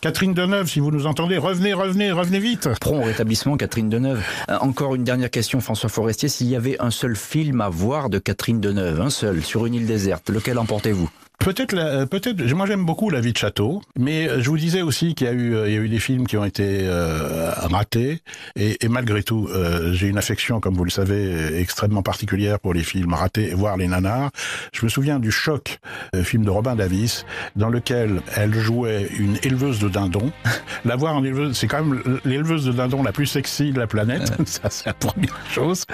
Catherine 0.00 0.34
Deneuve, 0.34 0.68
si 0.68 0.80
vous 0.80 0.90
nous 0.90 1.06
entendez, 1.06 1.38
revenez, 1.38 1.74
revenez, 1.74 2.10
revenez 2.10 2.40
vite. 2.40 2.68
Prompt 2.80 3.04
rétablissement, 3.04 3.56
Catherine 3.56 3.88
Deneuve. 3.88 4.20
Euh, 4.50 4.58
encore 4.60 4.96
une 4.96 5.04
dernière 5.04 5.30
question, 5.30 5.60
François 5.60 5.88
Forestier. 5.88 6.28
S'il 6.28 6.48
y 6.48 6.56
avait 6.56 6.76
un 6.80 6.90
seul 6.90 7.14
film 7.14 7.60
à 7.60 7.68
voir 7.68 8.10
de 8.10 8.18
Catherine 8.18 8.60
Deneuve, 8.60 9.00
un 9.00 9.10
seul, 9.10 9.42
sur 9.42 9.66
une 9.66 9.74
île 9.74 9.86
déserte, 9.86 10.28
lequel 10.28 10.58
emportez-vous 10.58 11.08
Peut-être, 11.44 11.72
la- 11.72 11.86
euh, 11.86 12.06
peut-être. 12.06 12.40
Moi, 12.54 12.66
j'aime 12.66 12.84
beaucoup 12.84 13.10
La 13.10 13.20
vie 13.20 13.32
de 13.32 13.36
château, 13.38 13.82
mais 13.98 14.28
euh, 14.28 14.40
je 14.40 14.48
vous 14.48 14.56
disais 14.58 14.82
aussi 14.82 15.14
qu'il 15.14 15.26
y 15.26 15.30
a 15.30 15.32
eu, 15.32 15.54
euh, 15.56 15.68
il 15.68 15.74
y 15.74 15.76
a 15.76 15.80
eu 15.80 15.88
des 15.88 15.98
films 15.98 16.26
qui 16.26 16.36
ont 16.36 16.44
été 16.44 16.62
euh, 16.82 17.50
ratés, 17.56 18.20
et, 18.54 18.84
et 18.84 18.88
malgré 18.88 19.22
tout, 19.24 19.48
euh, 19.52 19.92
j'ai 19.92 20.06
une 20.06 20.18
affection, 20.18 20.60
comme 20.60 20.74
vous 20.74 20.84
le 20.84 20.90
savez, 20.90 21.58
extrêmement 21.58 22.02
particulière 22.02 22.60
pour 22.60 22.74
les 22.74 22.82
films 22.84 23.12
ratés, 23.12 23.54
voire 23.54 23.76
les 23.76 23.88
nanars. 23.88 24.30
Je 24.72 24.84
me 24.84 24.88
souviens 24.88 25.18
du 25.18 25.32
choc, 25.32 25.78
euh, 26.14 26.22
film 26.22 26.44
de 26.44 26.50
Robin 26.50 26.76
Davis, 26.76 27.26
dans 27.56 27.68
lequel 27.70 28.20
elle 28.36 28.54
jouait 28.54 29.08
une 29.18 29.36
éleveuse 29.42 29.80
de 29.80 29.88
dindons. 29.88 30.30
La 30.84 30.94
voir 30.96 31.16
en 31.16 31.24
éleveuse, 31.24 31.56
c'est 31.56 31.66
quand 31.66 31.84
même 31.84 32.02
l'éleveuse 32.24 32.64
de 32.66 32.72
dindons 32.72 33.02
la 33.02 33.12
plus 33.12 33.26
sexy 33.26 33.72
de 33.72 33.78
la 33.80 33.86
planète. 33.88 34.32
Ça, 34.46 34.70
c'est 34.70 34.86
la 34.86 34.94
première 34.94 35.36
chose. 35.50 35.84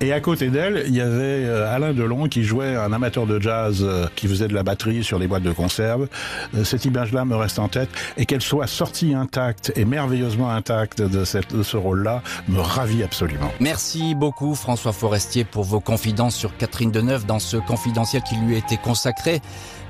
Et 0.00 0.12
à 0.12 0.20
côté 0.20 0.48
d'elle, 0.48 0.84
il 0.86 0.94
y 0.94 1.00
avait 1.00 1.46
Alain 1.48 1.92
Delon 1.94 2.28
qui 2.28 2.44
jouait 2.44 2.76
un 2.76 2.92
amateur 2.92 3.26
de 3.26 3.40
jazz 3.40 3.86
qui 4.16 4.26
faisait 4.28 4.48
de 4.48 4.54
la 4.54 4.62
batterie 4.62 4.97
sur 5.02 5.18
les 5.18 5.26
boîtes 5.26 5.42
de 5.42 5.52
conserve. 5.52 6.08
Euh, 6.54 6.64
Cette 6.64 6.84
image-là 6.84 7.24
me 7.24 7.36
reste 7.36 7.58
en 7.58 7.68
tête 7.68 7.88
et 8.16 8.26
qu'elle 8.26 8.40
soit 8.42 8.66
sortie 8.66 9.14
intacte 9.14 9.72
et 9.76 9.84
merveilleusement 9.84 10.50
intacte 10.50 11.02
de, 11.02 11.24
cette, 11.24 11.54
de 11.54 11.62
ce 11.62 11.76
rôle-là 11.76 12.22
me 12.48 12.60
ravit 12.60 13.02
absolument. 13.02 13.50
Merci 13.60 14.14
beaucoup 14.14 14.54
François 14.54 14.92
Forestier 14.92 15.44
pour 15.44 15.64
vos 15.64 15.80
confidences 15.80 16.36
sur 16.36 16.56
Catherine 16.56 16.90
Deneuve 16.90 17.26
dans 17.26 17.38
ce 17.38 17.56
confidentiel 17.56 18.22
qui 18.22 18.36
lui 18.36 18.54
a 18.54 18.58
été 18.58 18.76
consacré. 18.76 19.40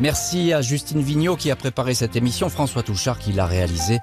Merci 0.01 0.53
à 0.53 0.63
Justine 0.63 1.01
Vignot 1.03 1.37
qui 1.37 1.51
a 1.51 1.57
préparé 1.57 1.95
cette 1.95 2.15
émission, 2.15 2.49
François 2.49 2.83
Touchard 2.83 3.19
qui 3.19 3.33
l'a 3.33 3.47
réalisé. 3.47 3.99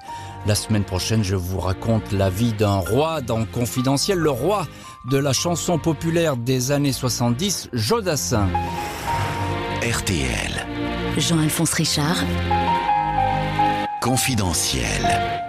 La 0.46 0.54
semaine 0.54 0.84
prochaine, 0.84 1.24
je 1.24 1.34
vous 1.36 1.58
raconte 1.58 2.12
la 2.12 2.30
vie 2.30 2.52
d'un 2.52 2.76
roi 2.76 3.20
dans 3.20 3.44
Confidentiel, 3.46 4.18
le 4.18 4.30
roi 4.30 4.66
de 5.10 5.16
la 5.16 5.32
chanson 5.32 5.78
populaire 5.78 6.36
des 6.36 6.72
années 6.72 6.92
70, 6.92 7.70
Jodassin. 7.72 8.48
RTL, 9.82 10.66
Jean-Alphonse 11.18 11.72
Richard, 11.74 12.26
confidentiel. 14.00 15.45